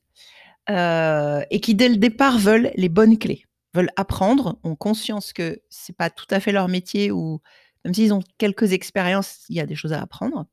Euh, 0.70 1.44
et 1.52 1.60
qui 1.60 1.76
dès 1.76 1.90
le 1.90 1.98
départ 1.98 2.40
veulent 2.40 2.72
les 2.76 2.90
bonnes 2.90 3.20
clés, 3.20 3.46
veulent 3.74 3.92
apprendre, 3.98 4.60
ont 4.64 4.76
conscience 4.76 5.32
que 5.32 5.62
c'est 5.70 5.96
pas 5.96 6.10
tout 6.10 6.26
à 6.32 6.40
fait 6.40 6.52
leur 6.52 6.68
métier 6.68 7.12
ou 7.12 7.42
même 7.84 7.94
s'ils 7.94 8.14
ont 8.14 8.24
quelques 8.40 8.74
expériences, 8.74 9.46
il 9.48 9.56
y 9.58 9.60
a 9.60 9.68
des 9.68 9.76
choses 9.76 9.94
à 9.94 10.02
apprendre. 10.02 10.48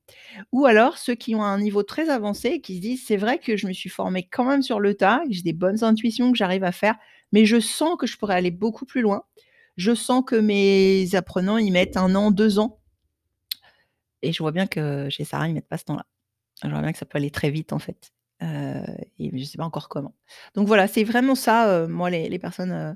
Ou 0.53 0.67
alors 0.67 0.99
ceux 0.99 1.15
qui 1.15 1.35
ont 1.35 1.43
un 1.43 1.59
niveau 1.59 1.83
très 1.83 2.11
avancé 2.11 2.49
et 2.49 2.61
qui 2.61 2.77
se 2.77 2.81
disent 2.83 3.07
c'est 3.07 3.17
vrai 3.17 3.39
que 3.39 3.57
je 3.57 3.67
me 3.67 3.73
suis 3.73 3.89
formé 3.89 4.29
quand 4.31 4.45
même 4.45 4.63
sur 4.63 4.81
le 4.81 4.95
tas, 4.95 5.23
j'ai 5.31 5.43
des 5.43 5.55
bonnes 5.55 5.83
intuitions 5.83 6.31
que 6.31 6.37
j'arrive 6.37 6.65
à 6.65 6.73
faire, 6.73 6.97
mais 7.33 7.47
je 7.47 7.59
sens 7.59 7.97
que 7.99 8.07
je 8.07 8.19
pourrais 8.19 8.35
aller 8.35 8.51
beaucoup 8.51 8.85
plus 8.85 9.01
loin. 9.01 9.25
je 9.79 9.95
sens 9.95 10.23
que 10.27 10.37
mes 10.37 11.15
apprenants, 11.15 11.57
ils 11.59 11.73
mettent 11.73 11.97
1 11.97 12.15
an, 12.15 12.31
2 12.31 12.59
ans. 12.59 12.81
Et 14.23 14.33
je 14.33 14.39
vois 14.43 14.53
bien 14.53 14.67
que 14.67 15.09
chez 15.11 15.25
Sarah, 15.25 15.49
ils 15.49 15.55
mettent 15.55 15.69
pas 15.69 15.79
ce 15.79 15.85
temps-là. 15.85 16.07
Je 16.63 16.69
vois 16.69 16.81
bien 16.83 16.93
que 16.93 16.99
ça 16.99 17.07
peut 17.07 17.19
aller 17.19 17.31
très 17.31 17.51
vite, 17.51 17.73
en 17.73 17.79
fait, 17.79 18.13
heu 18.43 18.83
et 19.19 19.39
je 19.39 19.45
sais 19.45 19.59
pas 19.59 19.65
encore 19.65 19.89
comment. 19.89 20.15
Donc 20.55 20.67
voilà, 20.67 20.89
c'est 20.89 21.05
vraiment 21.05 21.35
ça, 21.35 21.85
heu, 21.85 21.87
moi, 21.87 22.11
les 22.11 22.39
personnes, 22.39 22.73
heu, 22.73 22.95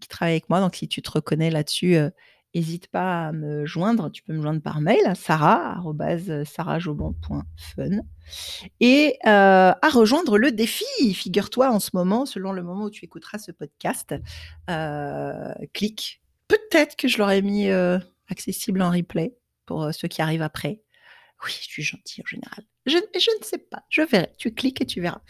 qui 0.00 0.08
travaillent 0.08 0.34
avec 0.34 0.48
moi. 0.50 0.60
Donc 0.60 0.76
si 0.76 0.88
tu 0.88 1.02
te 1.02 1.10
reconnais 1.10 1.50
là-dessus, 1.50 1.96
heu, 1.96 2.12
hésite 2.54 2.88
pas 2.88 3.28
à 3.28 3.32
me 3.32 3.66
joindre. 3.66 4.10
Tu 4.10 4.22
peux 4.22 4.32
me 4.32 4.40
joindre 4.42 4.62
par 4.62 4.80
mail 4.80 5.04
à 5.04 5.14
sarah@sarahjoban.fun 5.14 8.00
et 8.80 9.16
à 9.22 9.78
rejoindre 9.92 10.38
le 10.38 10.52
défi. 10.52 10.84
Figure-toi 11.14 11.70
en 11.70 11.80
ce 11.80 11.90
moment, 11.94 12.26
selon 12.26 12.52
le 12.52 12.62
moment 12.62 12.84
où 12.84 12.90
tu 12.90 13.04
écouteras 13.04 13.38
ce 13.38 13.52
podcast, 13.52 14.14
clique. 15.74 16.22
Peut-être 16.48 16.96
que 16.96 17.08
je 17.08 17.18
l'aurais 17.18 17.42
mis, 17.42 17.68
accessible 18.28 18.82
en 18.82 18.90
replay 18.90 19.36
pour, 19.66 19.92
ceux 19.92 20.08
qui 20.08 20.22
arrivent 20.22 20.42
après. 20.42 20.80
Oui, 21.44 21.50
je 21.60 21.64
suis 21.68 21.82
gentille 21.82 22.22
en 22.24 22.26
général. 22.26 22.64
Je 22.86 22.96
je 23.14 23.30
ne 23.38 23.44
sais 23.44 23.58
pas, 23.58 23.82
je 23.90 24.02
verrai. 24.02 24.30
Tu 24.38 24.54
cliques 24.54 24.80
et 24.80 24.86
tu 24.86 25.00
verras. 25.00 25.20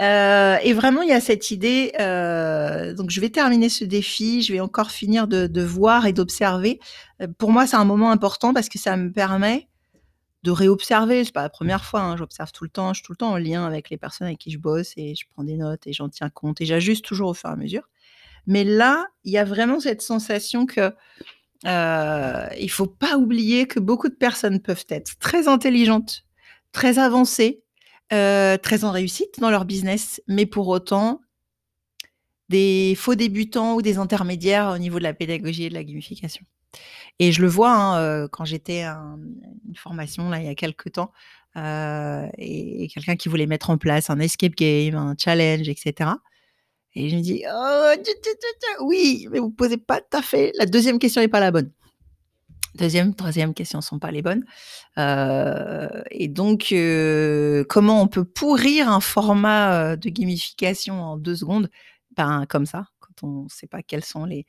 Heu 0.00 0.58
et 0.64 0.72
vraiment, 0.74 1.02
il 1.02 1.10
y 1.10 1.12
a 1.12 1.20
cette 1.20 1.50
idée, 1.50 1.92
heu 2.00 2.94
donc 2.94 3.10
je 3.10 3.20
vais 3.20 3.30
terminer 3.30 3.68
ce 3.68 3.84
défi, 3.84 4.42
je 4.42 4.52
vais 4.52 4.60
encore 4.60 4.90
finir 4.90 5.28
de 5.28 5.62
voir 5.62 6.06
et 6.06 6.12
d'observer. 6.14 6.80
Heu, 7.22 7.28
pour 7.38 7.52
moi, 7.52 7.66
c'est 7.66 7.76
un 7.76 7.84
moment 7.84 8.10
important 8.10 8.54
parce 8.54 8.68
que 8.68 8.78
ça 8.78 8.96
me 8.96 9.12
permet 9.12 9.68
de 10.44 10.50
réobserver. 10.52 11.24
C'est 11.24 11.32
pas 11.34 11.42
la 11.42 11.50
première 11.50 11.84
fois, 11.84 12.02
hein, 12.02 12.16
j'observe 12.16 12.52
tout 12.52 12.64
le 12.64 12.70
temps, 12.70 12.92
je 12.94 12.98
suis 13.00 13.04
tout 13.06 13.12
le 13.12 13.16
temps 13.18 13.32
en 13.32 13.38
lien 13.38 13.66
avec 13.66 13.90
les 13.90 13.98
personnes 13.98 14.28
avec 14.28 14.38
qui 14.38 14.50
je 14.52 14.58
bosse 14.58 14.92
et 14.96 15.14
je 15.14 15.24
prends 15.30 15.44
des 15.44 15.56
notes 15.56 15.86
et 15.86 15.92
j'en 15.94 16.08
tiens 16.10 16.30
compte 16.30 16.60
et 16.60 16.66
j'ajuste 16.66 17.04
toujours 17.04 17.30
au 17.30 17.34
fur 17.34 17.50
et 17.50 17.52
à 17.54 17.56
mesure. 17.56 17.88
Mais 18.46 18.64
là, 18.64 19.06
il 19.24 19.32
y 19.32 19.38
a 19.38 19.44
vraiment 19.44 19.80
cette 19.80 20.02
sensation 20.02 20.66
que, 20.66 20.92
heu, 21.66 22.48
il 22.60 22.70
faut 22.70 22.86
pas 22.86 23.16
oublier 23.18 23.66
que 23.66 23.80
beaucoup 23.80 24.08
de 24.08 24.14
personnes 24.14 24.60
peuvent 24.60 24.84
être 24.88 25.18
très 25.18 25.48
intelligentes, 25.48 26.24
très 26.72 26.98
avancées, 26.98 27.62
heu, 28.12 28.58
très 28.62 28.84
en 28.84 28.90
réussite 28.92 29.40
dans 29.40 29.50
leur 29.50 29.64
business, 29.66 30.22
mais 30.28 30.46
pour 30.46 30.68
autant 30.68 31.20
des 32.50 32.94
faux 32.96 33.14
débutants 33.14 33.74
ou 33.74 33.82
des 33.82 33.96
intermédiaires 33.98 34.70
au 34.74 34.78
niveau 34.78 34.98
de 34.98 35.04
la 35.04 35.14
pédagogie 35.14 35.64
et 35.64 35.68
de 35.70 35.74
la 35.74 35.82
gamification. 35.84 36.44
Et 37.20 37.32
je 37.32 37.42
le 37.42 37.48
vois, 37.48 37.72
hein, 37.72 38.00
heu, 38.24 38.28
quand 38.28 38.44
j'étais 38.46 38.82
à 38.82 38.96
un 38.98 39.18
une 39.68 39.76
formation 39.76 40.30
là, 40.30 40.40
il 40.40 40.46
y 40.46 40.50
a 40.50 40.54
quelque 40.56 40.88
temps, 40.90 41.12
heu 41.56 42.28
et 42.38 42.88
quelqu'un 42.94 43.16
qui 43.16 43.28
voulait 43.30 43.46
mettre 43.46 43.70
en 43.70 43.78
place 43.78 44.10
un 44.10 44.20
escape 44.20 44.54
game, 44.56 44.96
un 44.96 45.14
challenge 45.18 45.68
et 45.68 45.76
cetera 45.76 46.20
et 46.94 47.10
je 47.10 47.16
me 47.16 47.22
dis: 47.22 47.42
«Oh 47.52 47.92
oui, 48.82 49.28
mais 49.30 49.40
vous 49.40 49.50
posez 49.50 49.78
pas 49.78 50.00
tout 50.00 50.16
à 50.18 50.22
fait 50.22 50.52
la 50.58 50.66
2e 50.66 50.98
question 50.98 51.22
est 51.22 51.28
pas 51.28 51.40
la 51.40 51.50
bonne». 51.52 51.70
2e, 52.78 53.14
3e 53.14 53.54
questions 53.54 53.80
sont 53.82 53.98
pas 54.00 54.10
les 54.12 54.22
bonnes, 54.22 54.44
heu 54.98 55.88
et 56.10 56.28
donc 56.28 56.68
heu, 56.72 57.64
comment 57.68 58.02
on 58.02 58.08
peut 58.08 58.24
pourrir 58.24 58.88
un 58.90 59.00
format, 59.00 59.94
heu, 59.94 59.96
de 59.98 60.10
gamification 60.10 61.02
en 61.02 61.16
2 61.18 61.36
secondes? 61.36 61.70
Ben, 62.16 62.46
comme 62.48 62.66
ça, 62.66 62.86
quand 63.00 63.24
on 63.28 63.48
sait 63.48 63.66
pas 63.68 63.82
quelles 63.82 64.04
sont 64.04 64.24
les 64.26 64.46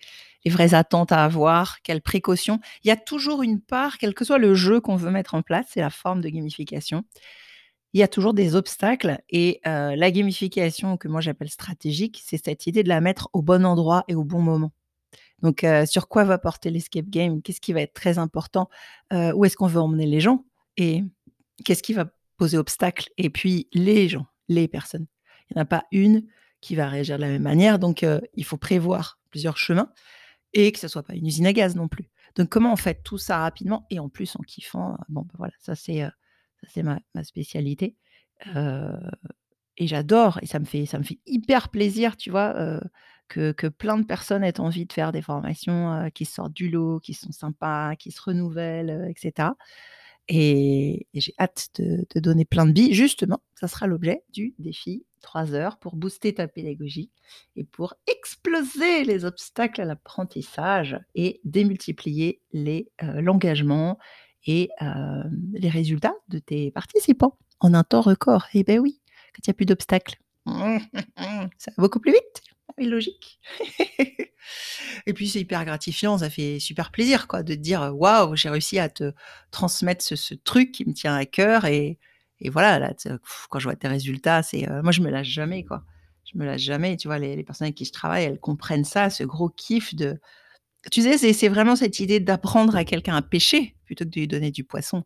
vraies 0.48 0.74
attentes 0.76 1.12
à 1.14 1.24
avoir, 1.26 1.82
quelles 1.84 2.02
précautions. 2.02 2.60
Il 2.84 2.90
y 2.90 2.92
a 2.92 2.98
toujours 2.98 3.44
une 3.44 3.62
part, 3.62 3.98
quel 4.00 4.14
que 4.16 4.26
soit 4.26 4.40
le 4.40 4.56
jeu 4.56 4.82
qu'on 4.82 4.96
veut 4.98 5.12
mettre 5.12 5.36
en 5.36 5.42
place, 5.44 5.68
c'est 5.72 5.82
la 5.82 5.90
forme 5.92 6.22
de 6.22 6.30
gamification. 6.30 7.04
Il 7.96 8.00
y 8.00 8.04
a 8.04 8.10
toujours 8.10 8.34
des 8.34 8.56
obstacles 8.58 9.20
et 9.30 9.62
heu, 9.66 9.96
la 9.96 10.12
gamification 10.12 10.98
que 10.98 11.08
moi 11.08 11.22
j'appelle 11.22 11.50
stratégique, 11.50 12.22
c'est 12.26 12.44
cette 12.44 12.68
idée 12.68 12.84
de 12.84 12.90
la 12.90 13.00
mettre 13.00 13.30
au 13.32 13.42
bon 13.42 13.66
endroit 13.66 14.04
et 14.10 14.16
au 14.16 14.26
bon 14.26 14.42
moment. 14.42 14.74
Donc 15.42 15.64
heu, 15.64 15.86
sur 15.86 16.10
quoi 16.10 16.26
va 16.26 16.38
porter 16.38 16.72
l'escape 16.72 17.06
game? 17.06 17.42
Qu'est-ce 17.42 17.62
qui 17.62 17.72
va 17.72 17.80
être 17.80 17.94
très 17.94 18.18
important? 18.18 18.70
Heu, 19.14 19.32
où 19.34 19.46
est-ce 19.46 19.56
qu'on 19.56 19.68
veut 19.68 19.80
emmener 19.80 20.08
les 20.08 20.20
gens? 20.20 20.44
Et 20.76 21.06
qu'est-ce 21.64 21.84
qui 21.84 21.94
va 21.94 22.08
poser 22.36 22.58
obstacle? 22.58 23.08
Et 23.18 23.30
puis 23.30 23.70
les 23.72 24.10
gens, 24.10 24.26
les 24.50 24.68
personnes. 24.68 25.08
Il 25.50 25.56
y 25.56 25.60
en 25.60 25.64
a 25.64 25.66
pas 25.66 25.86
une 25.94 26.26
qui 26.60 26.76
va 26.76 26.90
réagir 26.90 27.16
de 27.16 27.22
la 27.22 27.30
même 27.30 27.44
manière, 27.44 27.80
donc 27.80 28.06
il 28.34 28.44
faut 28.44 28.58
prévoir 28.58 29.20
plusieurs 29.32 29.58
chemins 29.58 29.94
et 30.54 30.74
que 30.74 30.80
ça 30.80 30.90
soit 30.90 31.04
pas 31.04 31.16
une 31.16 31.28
usine 31.28 31.48
à 31.48 31.54
gaz 31.54 31.78
non 31.78 31.88
plus. 31.88 32.10
Donc 32.36 32.50
comment 32.50 32.74
on 32.74 32.78
fait 32.78 33.04
tout 33.04 33.18
ça 33.18 33.38
rapidement? 33.40 33.86
Et 33.90 34.00
en 34.00 34.10
plus 34.10 34.36
en 34.36 34.42
kiffant? 34.44 34.98
Bon, 35.08 35.22
bah, 35.22 35.36
voilà, 35.38 35.54
ça 35.60 35.76
c'est, 35.76 36.04
c'est 36.70 36.84
ma 36.84 37.00
spécialité, 37.24 37.96
et 39.78 39.88
j'adore 39.88 40.40
et 40.42 40.46
ça 40.48 40.60
me 40.60 40.66
fait 40.66 40.86
ça 40.86 41.00
me 41.00 41.04
fait 41.04 41.20
hyper 41.26 41.70
plaisir, 41.70 42.18
tu 42.18 42.32
vois, 42.32 42.80
que 43.28 43.52
que 43.54 43.68
plein 43.68 43.98
de 43.98 44.06
personnes 44.06 44.44
aient 44.44 44.60
envie 44.60 44.86
de 44.86 44.94
faire 44.94 45.12
des 45.12 45.22
formations, 45.22 46.10
qui 46.14 46.26
sortent 46.26 46.54
du 46.54 46.70
lot, 46.70 47.00
qui 47.00 47.14
sont 47.14 47.32
sympas, 47.32 47.96
qui 47.96 48.12
se 48.12 48.22
renouvellent, 48.22 48.92
heu 48.92 49.14
et 50.30 51.08
j'ai 51.14 51.34
hâte 51.40 51.70
de 51.80 52.06
de 52.16 52.20
donner 52.20 52.46
plein 52.46 52.66
de 52.66 52.72
billes. 52.72 52.94
Justement, 52.94 53.42
ça 53.56 53.68
sera 53.68 53.88
l'objet 53.88 54.24
du 54.34 54.56
défi 54.60 55.06
3 55.22 55.54
heures 55.54 55.78
pour 55.80 55.96
booster 55.96 56.34
ta 56.36 56.48
pédagogie 56.48 57.12
et 57.56 57.64
pour 57.64 57.96
exploser 58.08 59.04
les 59.06 59.26
obstacles 59.26 59.82
à 59.82 59.86
l'apprentissage 59.86 61.00
et 61.16 61.42
démultiplier 61.44 62.42
l'engagement 63.02 64.00
et 64.46 64.70
hem, 64.80 65.32
les 65.54 65.70
résultats 65.70 66.16
de 66.30 66.40
tes 66.40 66.72
participants 66.72 67.38
en 67.60 67.74
un 67.74 67.84
temps 67.84 68.02
record. 68.02 68.46
Et 68.54 68.64
beh, 68.64 68.80
oui, 68.80 69.02
quand 69.36 69.42
il 69.46 69.50
y 69.50 69.52
a 69.52 69.54
plus 69.54 69.66
d'obstacles, 69.66 70.18
ça 71.58 71.72
va 71.78 71.82
beaucoup 71.84 72.00
plus 72.00 72.12
vite. 72.14 72.42
Oui, 72.78 72.86
logique. 72.88 73.40
Et 75.08 75.14
puis 75.14 75.28
c'est 75.30 75.40
hyper 75.40 75.66
gratifiant, 75.66 76.18
ça 76.20 76.30
fait 76.30 76.60
super 76.60 76.92
plaisir 76.92 77.28
quoi 77.28 77.44
de 77.44 77.54
te 77.56 77.60
dire: 77.60 77.92
«Waouh, 77.96 78.36
j'ai 78.36 78.50
réussi 78.50 78.80
à 78.80 78.90
te 78.90 79.14
transmettre 79.52 80.04
ce 80.04 80.16
ce 80.16 80.34
truc 80.36 80.72
qui 80.72 80.86
me 80.88 80.94
tient 80.94 81.16
à 81.16 81.26
cœur» 81.26 81.66
et 81.66 81.98
et 82.42 82.50
voilà, 82.50 82.80
là, 82.80 82.94
quand 83.50 83.60
je 83.60 83.64
vois 83.66 83.78
tes 83.78 83.88
résultats, 83.88 84.44
c'est, 84.44 84.68
heu 84.70 84.82
moi 84.84 84.92
je 84.92 85.02
me 85.02 85.10
lâche 85.10 85.28
jamais 85.30 85.64
quoi. 85.64 85.84
Je 86.32 86.38
me 86.38 86.46
lâche 86.46 86.62
jamais, 86.62 86.98
tu 86.98 87.08
vois? 87.08 87.20
Les 87.20 87.36
les 87.36 87.44
personnes 87.44 87.66
avec 87.68 87.76
qui 87.78 87.86
je 87.86 87.92
travaille, 87.94 88.26
elles 88.26 88.40
comprennent 88.40 88.84
ça, 88.86 89.10
ce 89.10 89.24
gros 89.24 89.50
kiff 89.50 89.96
de 89.96 90.20
tu 90.92 91.02
sais, 91.04 91.18
c'est 91.34 91.50
vraiment 91.50 91.76
cette 91.76 92.00
idée 92.00 92.20
d'apprendre 92.20 92.76
à 92.76 92.86
quelqu'un 92.86 93.16
à 93.16 93.22
pêcher 93.24 93.75
plutôt 93.86 94.06
que 94.06 94.10
de 94.12 94.20
lui 94.20 94.28
donner 94.28 94.52
du 94.52 94.64
poisson. 94.64 95.04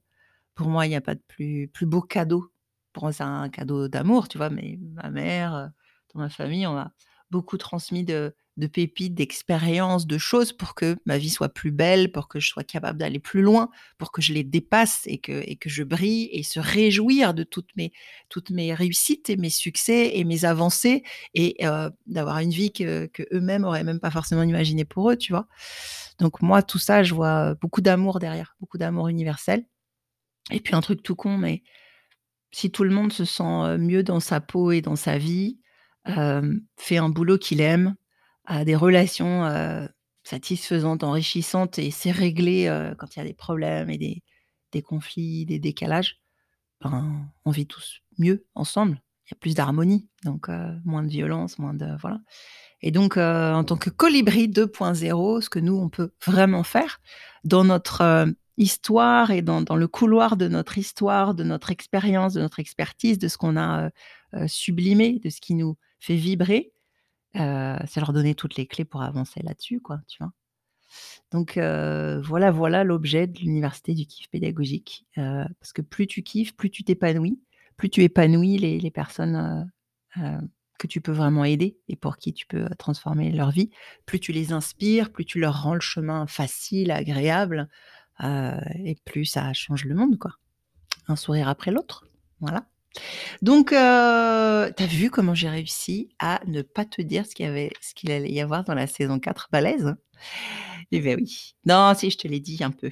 Pour 0.56 0.70
moi, 0.70 0.86
il 0.88 0.92
y 0.92 0.96
a 0.96 1.02
pas 1.02 1.16
de 1.16 1.22
plus 1.28 1.86
beau 1.86 2.02
cadeau. 2.02 2.52
Pour 2.94 3.04
moi, 3.04 3.14
c'est 3.14 3.24
un 3.24 3.50
cadeau 3.50 3.88
d'amour, 3.88 4.28
tu 4.30 4.38
vois? 4.38 4.50
Mais 4.50 4.80
ma 4.82 5.10
mère, 5.12 5.56
heu, 5.56 5.68
dans 6.14 6.22
ma 6.22 6.30
famille, 6.30 6.68
on 6.68 6.74
m'a 6.74 6.94
beaucoup 7.32 7.58
transmis 7.58 8.04
de 8.04 8.36
de 8.60 8.68
pépites, 8.68 9.16
d'expériences, 9.16 10.08
de 10.08 10.18
choses 10.18 10.54
pour 10.54 10.76
que 10.76 10.98
ma 11.06 11.18
vie 11.18 11.30
soit 11.30 11.50
plus 11.50 11.72
belle, 11.72 12.12
pour 12.12 12.28
que 12.28 12.40
je 12.40 12.48
sois 12.50 12.64
capable 12.64 13.00
d'aller 13.00 13.20
plus 13.20 13.42
loin, 13.42 13.70
pour 13.98 14.12
que 14.12 14.22
je 14.22 14.34
les 14.34 14.44
dépasse 14.44 15.02
et 15.06 15.18
que 15.20 15.44
et 15.48 15.56
que 15.58 15.70
je 15.70 15.84
brille 15.84 16.30
et 16.32 16.44
se 16.44 16.60
réjouir 16.60 17.34
de 17.34 17.44
toutes 17.44 17.76
mes 17.78 17.92
toutes 18.30 18.52
mes 18.52 18.74
réussites 18.74 19.30
et 19.30 19.38
mes 19.38 19.50
succès 19.50 20.12
et 20.18 20.24
mes 20.26 20.46
avancées 20.46 21.04
et 21.34 21.56
heu, 21.66 21.90
d'avoir 22.08 22.40
une 22.40 22.52
vie 22.52 22.72
que 22.72 23.08
qu'eux-mêmes 23.08 23.64
auraient 23.66 23.84
même 23.84 24.00
pas 24.00 24.12
forcément 24.12 24.44
imaginée 24.44 24.86
pour 24.86 25.12
eux, 25.12 25.18
tu 25.18 25.32
vois? 25.34 25.48
Donc 26.20 26.42
moi, 26.42 26.62
tout 26.64 26.80
ça, 26.80 27.04
je 27.04 27.14
vois 27.14 27.56
beaucoup 27.56 27.82
d'amour 27.82 28.20
derrière, 28.20 28.56
beaucoup 28.60 28.78
d'amour 28.78 29.08
universel 29.08 29.66
et 30.52 30.60
puis 30.60 30.76
un 30.76 30.82
truc 30.82 31.04
tout 31.04 31.16
con, 31.16 31.38
mais 31.38 31.64
si 32.52 32.72
tout 32.72 32.84
le 32.84 32.92
monde 32.92 33.14
se 33.14 33.26
sent, 33.26 33.44
heu, 33.44 33.78
mieux 33.78 34.04
dans 34.04 34.20
sa 34.20 34.42
peau 34.42 34.72
et 34.72 34.82
dans 34.82 34.96
sa 34.96 35.18
vie, 35.18 35.60
hem, 36.06 36.62
fait 36.78 36.98
un 36.98 37.10
boulot 37.10 37.38
qu'il 37.38 37.62
aime, 37.62 37.96
a 38.50 38.66
des 38.66 38.76
relations, 38.76 39.46
heu, 39.48 39.88
satisfaisantes, 40.24 41.04
enrichissantes 41.04 41.80
et 41.80 41.92
sait 41.92 42.12
régler, 42.12 42.68
heu, 42.68 42.96
quand 42.98 43.16
il 43.16 43.20
y 43.20 43.22
a 43.22 43.26
des 43.26 43.34
problèmes 43.34 43.90
et 43.90 43.98
des 43.98 44.24
des 44.74 44.84
conflits, 44.84 45.48
des 45.48 45.58
décalages, 45.60 46.20
ben, 46.82 47.28
on 47.46 47.52
vit 47.52 47.68
tous 47.68 48.02
mieux 48.20 48.46
ensemble. 48.56 49.02
Il 49.28 49.32
y 49.32 49.36
a 49.36 49.40
plus 49.40 49.56
d'harmonie, 49.56 50.08
donc 50.26 50.50
heu, 50.50 50.80
moins 50.86 51.04
de 51.04 51.10
violence, 51.10 51.60
moins 51.60 51.74
de 51.76 51.88
voilà 52.02 52.20
et 52.82 52.92
donc 52.92 53.18
en 53.18 53.64
tant 53.66 53.78
que 53.78 53.90
Colibri 53.90 54.48
2.0, 54.50 55.42
ce 55.42 55.50
que 55.50 55.60
nous, 55.60 55.76
on 55.78 55.90
peut 55.90 56.12
vraiment 56.26 56.64
faire 56.64 57.02
dans 57.44 57.64
notre, 57.66 58.28
histoire 58.60 59.32
et 59.32 59.42
dans 59.42 59.62
dans 59.62 59.78
le 59.78 59.88
couloir 59.88 60.38
de 60.38 60.48
notre 60.48 60.78
histoire, 60.78 61.34
de 61.34 61.44
notre 61.44 61.72
expérience, 61.72 62.34
de 62.34 62.42
notre 62.42 62.60
expertise, 62.60 63.18
de 63.18 63.28
ce 63.28 63.38
qu'on 63.38 63.58
a, 63.58 63.90
sublimé, 64.48 65.20
de 65.24 65.30
ce 65.30 65.42
qui 65.42 65.56
nous 65.56 65.78
fait 66.00 66.16
vibrer, 66.16 66.74
heu, 67.38 67.78
c'est 67.88 68.00
leur 68.02 68.14
donner 68.14 68.36
toutes 68.36 68.56
les 68.58 68.68
clés 68.68 68.86
pour 68.86 69.02
avancer 69.04 69.42
là-dessus, 69.44 69.80
quoi, 69.82 70.00
tu 70.08 70.18
vois? 70.24 70.32
Donc 71.32 71.58
heu, 71.58 72.22
voilà, 72.24 72.52
voilà 72.52 72.84
l'objet 72.84 73.28
de 73.28 73.40
l'université 73.40 73.94
du 73.94 74.06
kiff 74.08 74.30
pédagogique, 74.30 75.06
heu, 75.18 75.46
parce 75.60 75.74
que 75.74 75.82
plus 75.82 76.08
tu 76.08 76.24
kiffes, 76.24 76.56
plus 76.56 76.72
tu 76.72 76.84
t'épanouis, 76.84 77.40
plus 77.78 77.90
tu 77.90 78.04
épanouis 78.04 78.58
les 78.58 78.80
les 78.80 78.92
personnes, 78.92 79.72
que 80.80 80.88
tu 80.88 81.02
peux 81.02 81.12
vraiment 81.12 81.44
aider 81.46 81.78
et 81.90 81.96
pour 81.98 82.18
qui 82.18 82.34
tu 82.34 82.46
peux, 82.48 82.68
transformer 82.78 83.32
leur 83.32 83.52
vie. 83.52 83.70
Plus 84.06 84.20
tu 84.20 84.32
les 84.32 84.54
inspires, 84.54 85.12
plus 85.12 85.26
tu 85.26 85.40
leur 85.40 85.64
rends 85.64 85.74
le 85.76 85.82
chemin 85.82 86.26
facile, 86.28 86.92
agréable, 86.92 87.70
et 88.24 88.98
plus 89.06 89.26
ça 89.26 89.54
change 89.54 89.86
le 89.86 89.96
monde, 89.96 90.18
quoi. 90.18 90.32
Un 91.08 91.16
sourire 91.18 91.50
après 91.50 91.72
l'autre, 91.72 92.06
voilà. 92.42 92.66
Donc, 93.42 93.72
heu, 93.74 93.76
tu 94.78 94.84
as 94.84 94.88
vu 94.88 95.10
comment 95.10 95.34
j'ai 95.36 95.50
réussi 95.50 96.10
à 96.20 96.42
ne 96.48 96.62
pas 96.62 96.86
te 96.86 97.02
dire 97.02 97.26
ce 97.26 97.36
qu'il 97.36 97.46
y 97.46 97.50
avait 97.50 97.72
ce 97.82 97.94
qu'il 97.94 98.12
allait 98.12 98.32
y 98.32 98.42
avoir 98.42 98.64
dans 98.64 98.74
la 98.76 98.88
saison 98.88 99.20
4? 99.20 99.48
Balèze? 99.52 99.96
Eh 100.92 101.02
beh, 101.02 101.16
oui. 101.16 101.56
Non, 101.66 101.94
si, 101.96 102.12
je 102.12 102.18
te 102.20 102.28
l'ai 102.28 102.40
dit 102.42 102.64
un 102.64 102.72
peu, 102.72 102.90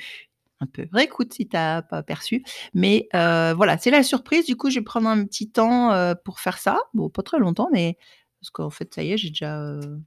un 0.62 0.68
peu. 0.68 0.88
Réécoute 0.94 1.34
si 1.34 1.48
tu 1.50 1.58
as 1.58 1.82
pas 1.84 2.04
perçu, 2.04 2.44
mais 2.74 3.10
heu, 3.16 3.54
voilà, 3.56 3.78
c'est 3.80 3.92
la 3.92 4.04
surprise. 4.04 4.46
Du 4.46 4.56
coup, 4.58 4.70
je 4.72 4.80
vais 4.80 4.86
prendre 4.86 5.10
un 5.10 5.26
petit 5.26 5.52
temps, 5.52 5.94
heu, 5.94 6.16
pour 6.26 6.40
faire 6.42 6.58
ça. 6.60 6.80
Bon, 6.96 7.10
pas 7.10 7.24
très 7.24 7.40
longtemps, 7.40 7.70
mais 7.74 7.98
parce 8.42 8.52
qu'en 8.52 8.70
fait, 8.72 8.94
ça 8.96 9.04
y 9.04 9.14
est, 9.14 9.18
j'ai 9.18 9.30
déjà, 9.30 9.60
heu, 9.62 10.02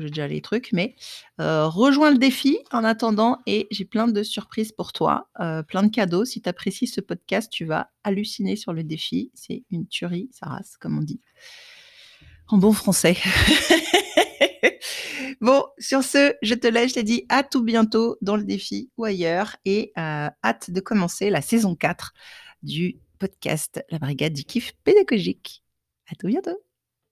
j'ai 0.00 0.08
déjà 0.08 0.28
les 0.28 0.40
trucs, 0.40 0.72
mais 0.72 0.94
heu, 1.40 1.64
rejoins 1.64 2.10
le 2.10 2.18
défi 2.18 2.58
en 2.72 2.84
attendant 2.84 3.38
et 3.46 3.66
j'ai 3.70 3.84
plein 3.84 4.08
de 4.08 4.22
surprises 4.22 4.72
pour 4.72 4.92
toi, 4.92 5.28
heu, 5.40 5.62
plein 5.62 5.82
de 5.82 5.90
cadeaux. 5.90 6.24
Si 6.24 6.40
tu 6.42 6.48
apprécies 6.48 6.86
ce 6.86 7.00
podcast, 7.00 7.50
tu 7.52 7.64
vas 7.64 7.90
halluciner 8.04 8.56
sur 8.56 8.72
le 8.72 8.84
défi. 8.84 9.30
C'est 9.34 9.64
une 9.70 9.86
tuerie, 9.86 10.28
sa 10.32 10.46
race, 10.46 10.76
comme 10.78 10.98
on 10.98 11.02
dit 11.02 11.20
en 12.48 12.58
bon 12.58 12.72
français. 12.72 13.16
Bon, 15.40 15.64
sur 15.78 16.02
ce, 16.02 16.34
je 16.42 16.54
te 16.54 16.66
laisse. 16.66 16.90
Je 16.90 16.94
te 16.94 17.00
dis 17.00 17.26
à 17.28 17.42
tout 17.42 17.62
bientôt 17.62 18.16
dans 18.22 18.36
le 18.36 18.44
défi 18.44 18.90
ou 18.96 19.04
ailleurs 19.04 19.56
et 19.64 19.92
heu, 19.98 20.28
hâte 20.42 20.70
de 20.70 20.80
commencer 20.80 21.30
la 21.30 21.42
saison 21.42 21.74
4 21.74 22.14
du 22.62 22.98
podcast 23.18 23.84
La 23.90 23.98
Brigade 23.98 24.32
du 24.32 24.44
kiff 24.44 24.72
pédagogique. 24.82 25.62
À 26.10 26.14
tout 26.14 26.26
bientôt. 26.28 26.65